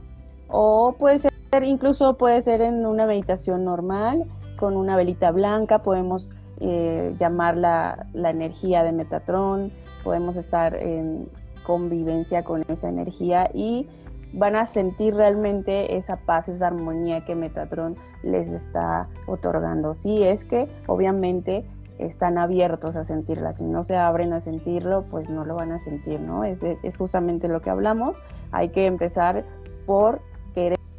o 0.49 0.94
puede 0.99 1.18
ser 1.18 1.32
incluso 1.62 2.16
puede 2.16 2.40
ser 2.40 2.61
en 2.61 2.84
una 2.86 3.07
meditación 3.07 3.64
normal 3.64 4.24
con 4.57 4.76
una 4.76 4.96
velita 4.96 5.30
blanca 5.30 5.82
podemos 5.82 6.34
eh, 6.61 7.14
llamar 7.18 7.57
la, 7.57 8.07
la, 8.12 8.30
energía 8.30 8.82
de 8.82 8.92
Metatron 8.92 9.70
podemos 10.03 10.36
estar 10.36 10.74
en 10.74 11.28
convivencia 11.64 12.42
con 12.42 12.64
esa 12.68 12.88
energía 12.88 13.51
y 13.53 13.88
van 14.32 14.57
a 14.57 14.66
sentir 14.66 15.14
realmente 15.14 15.96
esa 15.96 16.16
paz, 16.16 16.49
esa 16.49 16.68
armonía 16.68 17.24
que 17.24 17.34
Metatron 17.34 17.96
les 18.22 18.51
está 18.51 19.09
otorgando. 19.26 19.94
Sí, 19.94 20.22
es 20.22 20.44
que 20.44 20.68
obviamente 20.86 21.64
están 21.99 22.38
abiertos 22.38 22.96
a 22.96 23.05
sentirla, 23.05 23.53
si 23.53 23.64
no 23.64 23.82
se 23.82 23.96
abren 23.96 24.32
a 24.32 24.40
sentirlo, 24.40 25.05
pues 25.11 25.28
no 25.30 25.44
lo 25.44 25.57
van 25.57 25.72
a 25.72 25.78
sentir, 25.78 26.20
¿no? 26.20 26.44
Es, 26.44 26.61
es 26.62 26.96
justamente 26.96 27.49
lo 27.49 27.61
que 27.61 27.70
hablamos, 27.70 28.16
hay 28.53 28.68
que 28.68 28.86
empezar 28.86 29.44
por 29.84 30.20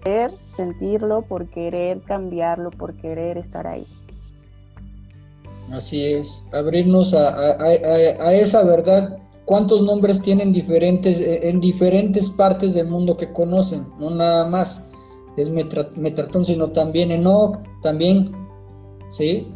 querer 0.04 0.32
sentirlo, 0.46 1.22
por 1.22 1.48
querer 1.50 2.02
cambiarlo, 2.02 2.72
por 2.72 2.96
querer 2.96 3.38
estar 3.38 3.68
ahí. 3.68 3.86
Así 5.72 6.04
es, 6.06 6.46
abrirnos 6.52 7.14
a, 7.14 7.58
a 7.60 8.34
esa 8.34 8.64
verdad 8.64 9.20
cuántos 9.50 9.82
nombres 9.82 10.22
tienen 10.22 10.54
diferentes, 10.54 11.20
eh, 11.20 11.50
en 11.50 11.60
diferentes 11.60 12.30
partes 12.30 12.76
del 12.76 12.88
mundo 12.88 13.18
que 13.18 13.34
conocen, 13.34 13.88
no 13.98 14.12
nada 14.12 14.48
más 14.48 14.92
es 15.38 15.50
Metratón, 15.50 16.46
sino 16.46 16.72
también 16.72 17.10
Enoch, 17.10 17.58
también, 17.82 18.32
¿sí? 19.10 19.48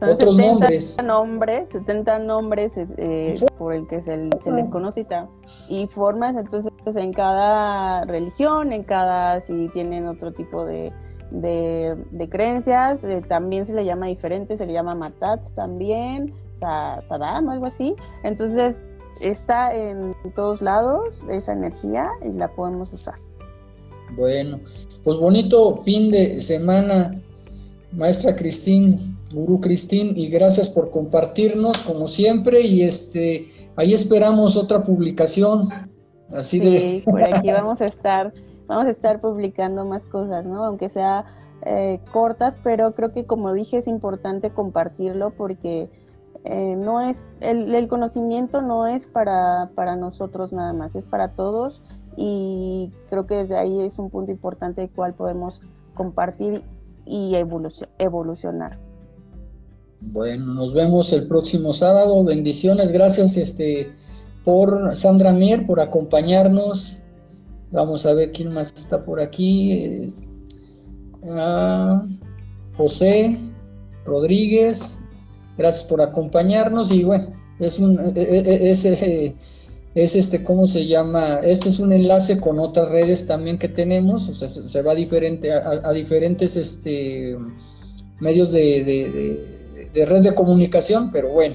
Otros 0.00 0.36
nombres. 0.36 0.96
nombres. 1.02 1.70
70 1.70 2.20
nombres 2.20 2.74
eh, 2.76 3.34
por 3.58 3.74
el 3.74 3.86
que 3.88 4.00
se, 4.00 4.16
les 4.16 4.70
conoce 4.70 5.06
y 5.68 5.86
formas, 5.88 6.36
entonces 6.36 6.72
en 6.94 7.12
cada 7.12 8.04
religión, 8.04 8.72
en 8.72 8.84
cada, 8.84 9.40
si 9.40 9.68
tienen 9.72 10.06
otro 10.06 10.32
tipo 10.32 10.64
de, 10.64 10.92
de, 11.30 12.28
creencias, 12.30 13.02
eh, 13.04 13.22
también 13.26 13.66
se 13.66 13.74
le 13.74 13.84
llama 13.84 14.06
diferente, 14.06 14.56
se 14.56 14.66
le 14.66 14.72
llama 14.72 14.94
Matat 14.94 15.40
también, 15.54 16.32
Sadam, 16.60 17.48
algo 17.48 17.66
así. 17.66 17.94
Entonces, 18.22 18.80
está 19.20 19.74
en 19.74 20.14
todos 20.34 20.62
lados 20.62 21.24
esa 21.28 21.52
energía 21.52 22.08
y 22.24 22.32
la 22.32 22.48
podemos 22.54 22.92
usar. 22.92 23.14
Bueno, 24.16 24.60
pues 25.04 25.18
bonito 25.18 25.76
fin 25.78 26.10
de 26.10 26.40
semana, 26.40 27.20
maestra 27.92 28.34
Cristín, 28.34 28.96
gurú 29.32 29.60
Cristín, 29.60 30.16
y 30.16 30.28
gracias 30.28 30.68
por 30.68 30.90
compartirnos 30.90 31.78
como 31.78 32.08
siempre 32.08 32.62
y 32.62 32.82
este 32.82 33.46
ahí 33.76 33.94
esperamos 33.94 34.56
otra 34.56 34.82
publicación. 34.82 35.62
Así 36.32 36.60
sí, 36.60 37.02
por 37.04 37.22
aquí 37.22 37.50
vamos 37.50 37.80
a 37.80 37.86
estar, 37.86 38.32
vamos 38.66 38.86
a 38.86 38.90
estar 38.90 39.20
publicando 39.20 39.86
más 39.86 40.04
cosas, 40.06 40.44
¿no? 40.44 40.64
Aunque 40.64 40.88
sea 40.88 41.24
eh, 41.62 42.00
cortas, 42.12 42.58
pero 42.62 42.94
creo 42.94 43.12
que 43.12 43.24
como 43.24 43.52
dije 43.52 43.78
es 43.78 43.88
importante 43.88 44.50
compartirlo 44.50 45.30
porque 45.30 45.88
eh, 46.44 46.76
no 46.76 47.00
es, 47.00 47.26
el, 47.40 47.88
conocimiento 47.88 48.62
no 48.62 48.86
es 48.86 49.06
para, 49.06 49.70
para 49.74 49.96
nosotros 49.96 50.52
nada 50.52 50.72
más, 50.72 50.94
es 50.94 51.06
para 51.06 51.34
todos 51.34 51.82
y 52.16 52.92
creo 53.08 53.26
que 53.26 53.36
desde 53.36 53.56
ahí 53.56 53.80
es 53.82 53.98
un 53.98 54.10
punto 54.10 54.30
importante 54.30 54.82
el 54.82 54.90
cual 54.90 55.14
podemos 55.14 55.60
compartir 55.94 56.62
y 57.06 57.34
evolucionar. 57.98 58.78
Bueno, 60.00 60.54
nos 60.54 60.72
vemos 60.72 61.12
el 61.12 61.26
próximo 61.26 61.72
sábado. 61.72 62.24
Bendiciones, 62.24 62.92
gracias 62.92 63.36
este 63.36 63.92
por 64.44 64.96
Sandra 64.96 65.32
Mier 65.32 65.66
por 65.66 65.80
acompañarnos. 65.80 66.98
Vamos 67.70 68.06
a 68.06 68.14
ver 68.14 68.32
quién 68.32 68.52
más 68.52 68.72
está 68.76 69.02
por 69.02 69.20
aquí. 69.20 70.14
Ah, 71.28 72.06
José 72.76 73.38
Rodríguez, 74.04 74.98
Gracias 75.58 75.88
por 75.88 76.00
acompañarnos 76.00 76.92
y 76.92 77.02
bueno, 77.02 77.24
es 77.58 77.80
un 77.80 77.98
e, 77.98 78.22
e, 78.22 78.38
e, 78.38 78.70
es, 78.70 78.84
es, 78.84 80.14
este 80.14 80.44
cómo 80.44 80.68
se 80.68 80.86
llama, 80.86 81.40
este 81.42 81.68
es 81.68 81.80
un 81.80 81.92
enlace 81.92 82.38
con 82.38 82.60
otras 82.60 82.88
redes 82.90 83.26
también 83.26 83.58
que 83.58 83.68
tenemos, 83.68 84.28
o 84.28 84.34
sea, 84.36 84.48
se, 84.48 84.82
va 84.82 84.94
diferente 84.94 85.52
a, 85.52 85.92
diferentes 85.92 86.54
este 86.54 87.36
medios 88.20 88.52
de, 88.52 89.57
red 89.94 90.22
de 90.22 90.34
comunicación, 90.34 91.10
pero 91.10 91.28
bueno. 91.30 91.54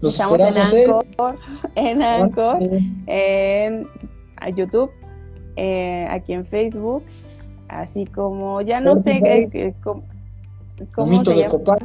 Los 0.00 0.14
Estamos 0.14 0.40
en 0.40 0.56
Anchor, 0.58 1.38
en, 1.74 2.02
Anchor, 2.02 2.58
en 3.06 3.86
YouTube, 4.54 4.90
eh, 5.56 6.06
aquí 6.10 6.34
en 6.34 6.44
Facebook 6.44 7.02
así 7.68 8.06
como, 8.06 8.60
ya 8.60 8.80
no 8.80 8.96
sé 8.96 9.20
qué, 9.22 9.74
cómo, 9.82 10.02
un 10.98 11.10
mito 11.10 11.34
de 11.34 11.46
Copal. 11.48 11.78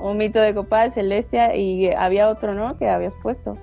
Un 0.00 0.16
mito 0.16 0.40
de 0.40 0.54
Copal, 0.54 0.92
Celestia, 0.92 1.56
y 1.56 1.88
había 1.88 2.28
otro, 2.28 2.54
¿no? 2.54 2.76
Que 2.76 2.88
habías 2.88 3.14
puesto. 3.22 3.56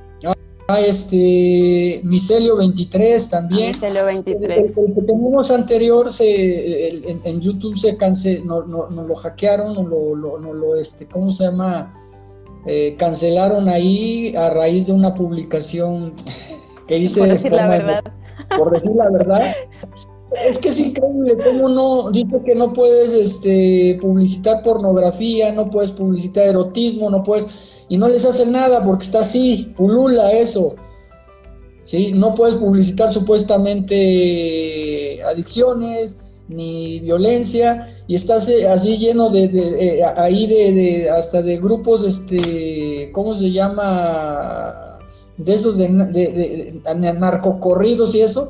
Ah, 0.72 0.80
este, 0.80 2.00
Micelio 2.04 2.56
23 2.56 3.30
también. 3.30 3.72
Micelio 3.72 4.06
23. 4.06 4.58
El, 4.78 4.94
que 4.94 5.02
teníamos 5.02 5.52
anterior 5.52 6.12
se, 6.12 7.10
en, 7.24 7.42
YouTube 7.42 7.78
se 7.78 7.98
canceló, 7.98 8.66
no, 8.66 8.90
no, 8.90 9.04
lo 9.04 9.16
hackearon, 9.16 9.74
no 9.74 9.84
lo, 9.84 10.40
no 10.40 10.54
lo, 10.54 10.76
este, 10.76 11.06
¿cómo 11.08 11.32
se 11.32 11.46
llama? 11.46 11.94
Eh, 12.66 12.96
cancelaron 12.98 13.68
ahí 13.68 14.34
a 14.36 14.52
raíz 14.52 14.88
de 14.88 14.94
una 14.94 15.14
publicación 15.14 16.14
que 16.88 17.00
hice. 17.00 17.20
Por 17.20 17.30
decir 17.30 17.52
la 17.52 17.68
verdad. 17.68 18.04
por 18.58 18.72
decir 18.72 18.96
la 18.96 19.10
verdad. 19.10 19.56
Es 20.32 20.58
que 20.58 20.70
es 20.70 20.80
increíble 20.80 21.38
cómo 21.46 21.68
no 21.68 22.10
dice 22.12 22.42
que 22.46 22.56
no 22.56 22.72
puedes 22.72 23.12
este, 23.12 24.00
publicitar 24.02 24.64
pornografía, 24.64 25.52
no 25.52 25.70
puedes 25.70 25.92
publicitar 25.92 26.48
erotismo, 26.48 27.10
no 27.10 27.22
puedes 27.22 27.48
y 27.90 27.98
no 27.98 28.08
les 28.08 28.24
hacen 28.24 28.54
nada 28.54 28.82
porque 28.86 29.04
está 29.04 29.20
así, 29.20 29.74
pulula 29.76 30.32
eso. 30.32 30.76
¿Sí? 31.84 32.14
No 32.14 32.34
puedes 32.36 32.56
publicitar 32.56 33.12
supuestamente 33.12 35.22
adicciones 35.24 36.22
ni 36.48 37.02
violencia 37.02 37.86
y 38.08 38.16
estás 38.16 38.48
eh, 38.48 38.70
así 38.70 38.98
lleno 38.98 39.30
de, 39.30 39.44
eh, 39.44 40.02
ahí 40.16 40.48
de, 40.48 41.10
hasta 41.10 41.42
de 41.42 41.58
grupos 41.58 42.06
este 42.06 43.12
cómo 43.14 43.36
se 43.36 43.52
llama 43.52 44.98
de 45.38 45.54
esos 45.54 45.78
de, 45.78 45.88
de, 45.88 46.82
narcocorridos 47.14 48.16
y 48.16 48.22
eso 48.22 48.48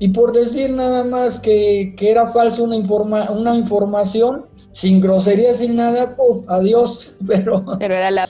y 0.00 0.08
por 0.08 0.32
decir 0.32 0.70
nada 0.70 1.04
más 1.04 1.38
que, 1.38 1.94
era 2.00 2.26
falso 2.28 2.64
una, 2.64 2.74
informa, 2.74 3.30
una 3.30 3.54
información, 3.54 4.46
sin 4.72 4.98
grosería, 4.98 5.54
sin 5.54 5.76
nada, 5.76 6.16
adiós. 6.48 7.18
Pero, 7.26 7.62
pero 7.78 7.94
era 7.94 8.10
la 8.10 8.28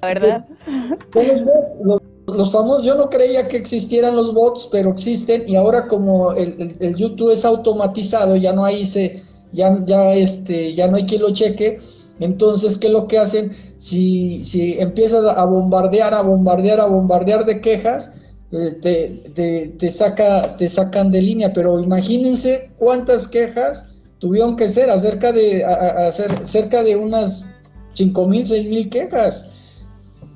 verdad. 0.00 0.46
Los, 2.26 2.52
famosos, 2.52 2.84
yo 2.84 2.94
no 2.94 3.08
creía 3.08 3.48
que 3.48 3.56
existieran 3.56 4.14
los 4.14 4.34
bots, 4.34 4.68
pero 4.70 4.90
existen 4.90 5.48
y 5.48 5.56
ahora 5.56 5.86
como 5.86 6.32
el, 6.32 6.94
YouTube 6.94 7.30
es 7.30 7.42
automatizado, 7.46 8.36
ya 8.36 8.52
no 8.52 8.66
hay 8.66 8.86
se, 8.86 9.22
ya, 9.52 9.82
ya 9.86 10.12
este, 10.12 10.74
ya 10.74 10.88
no 10.88 10.98
hay 10.98 11.06
quien 11.06 11.22
lo 11.22 11.30
cheque. 11.30 11.78
Entonces, 12.20 12.76
¿qué 12.76 12.88
es 12.88 12.92
lo 12.92 13.08
que 13.08 13.16
hacen? 13.16 13.50
Si, 13.78 14.44
si 14.44 14.78
empiezas 14.78 15.24
a 15.24 15.42
bombardear, 15.46 16.12
a 16.12 16.20
bombardear, 16.20 16.80
a 16.80 16.86
bombardear 16.86 17.46
de 17.46 17.62
quejas, 17.62 18.12
eh, 18.50 19.74
te, 19.78 19.90
saca, 19.90 20.56
te 20.56 20.68
sacan 20.68 21.10
de 21.10 21.20
línea, 21.20 21.52
pero 21.52 21.80
imagínense 21.80 22.70
cuántas 22.78 23.28
quejas 23.28 23.90
tuvieron 24.18 24.56
que 24.56 24.68
ser 24.68 24.90
acerca 24.90 25.32
de 25.32 25.64
hacer 25.64 26.46
cerca 26.46 26.82
de 26.82 26.96
unas 26.96 27.44
cinco 27.92 28.26
mil, 28.26 28.46
seis 28.46 28.66
mil 28.68 28.88
quejas. 28.88 29.50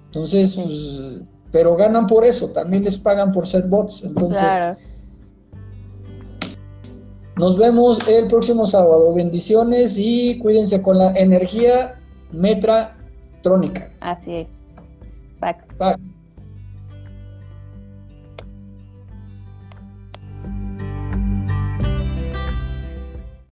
Entonces, 0.07 0.55
pues, 0.55 1.23
pero 1.53 1.75
ganan 1.75 2.07
por 2.07 2.25
eso, 2.25 2.51
también 2.51 2.85
les 2.85 2.99
pagan 2.99 3.33
por 3.33 3.47
ser 3.47 3.67
bots. 3.67 4.05
Entonces, 4.05 4.77
nos 7.37 7.57
vemos 7.57 7.99
el 8.09 8.27
próximo 8.29 8.67
sábado. 8.67 9.15
Bendiciones 9.15 9.97
y 9.97 10.39
cuídense 10.39 10.83
con 10.83 10.99
la 10.99 11.13
energía 11.13 11.99
metratrónica. 12.31 13.91
Así 14.01 14.35
es. 14.35 14.49
Bye. 15.41 16.22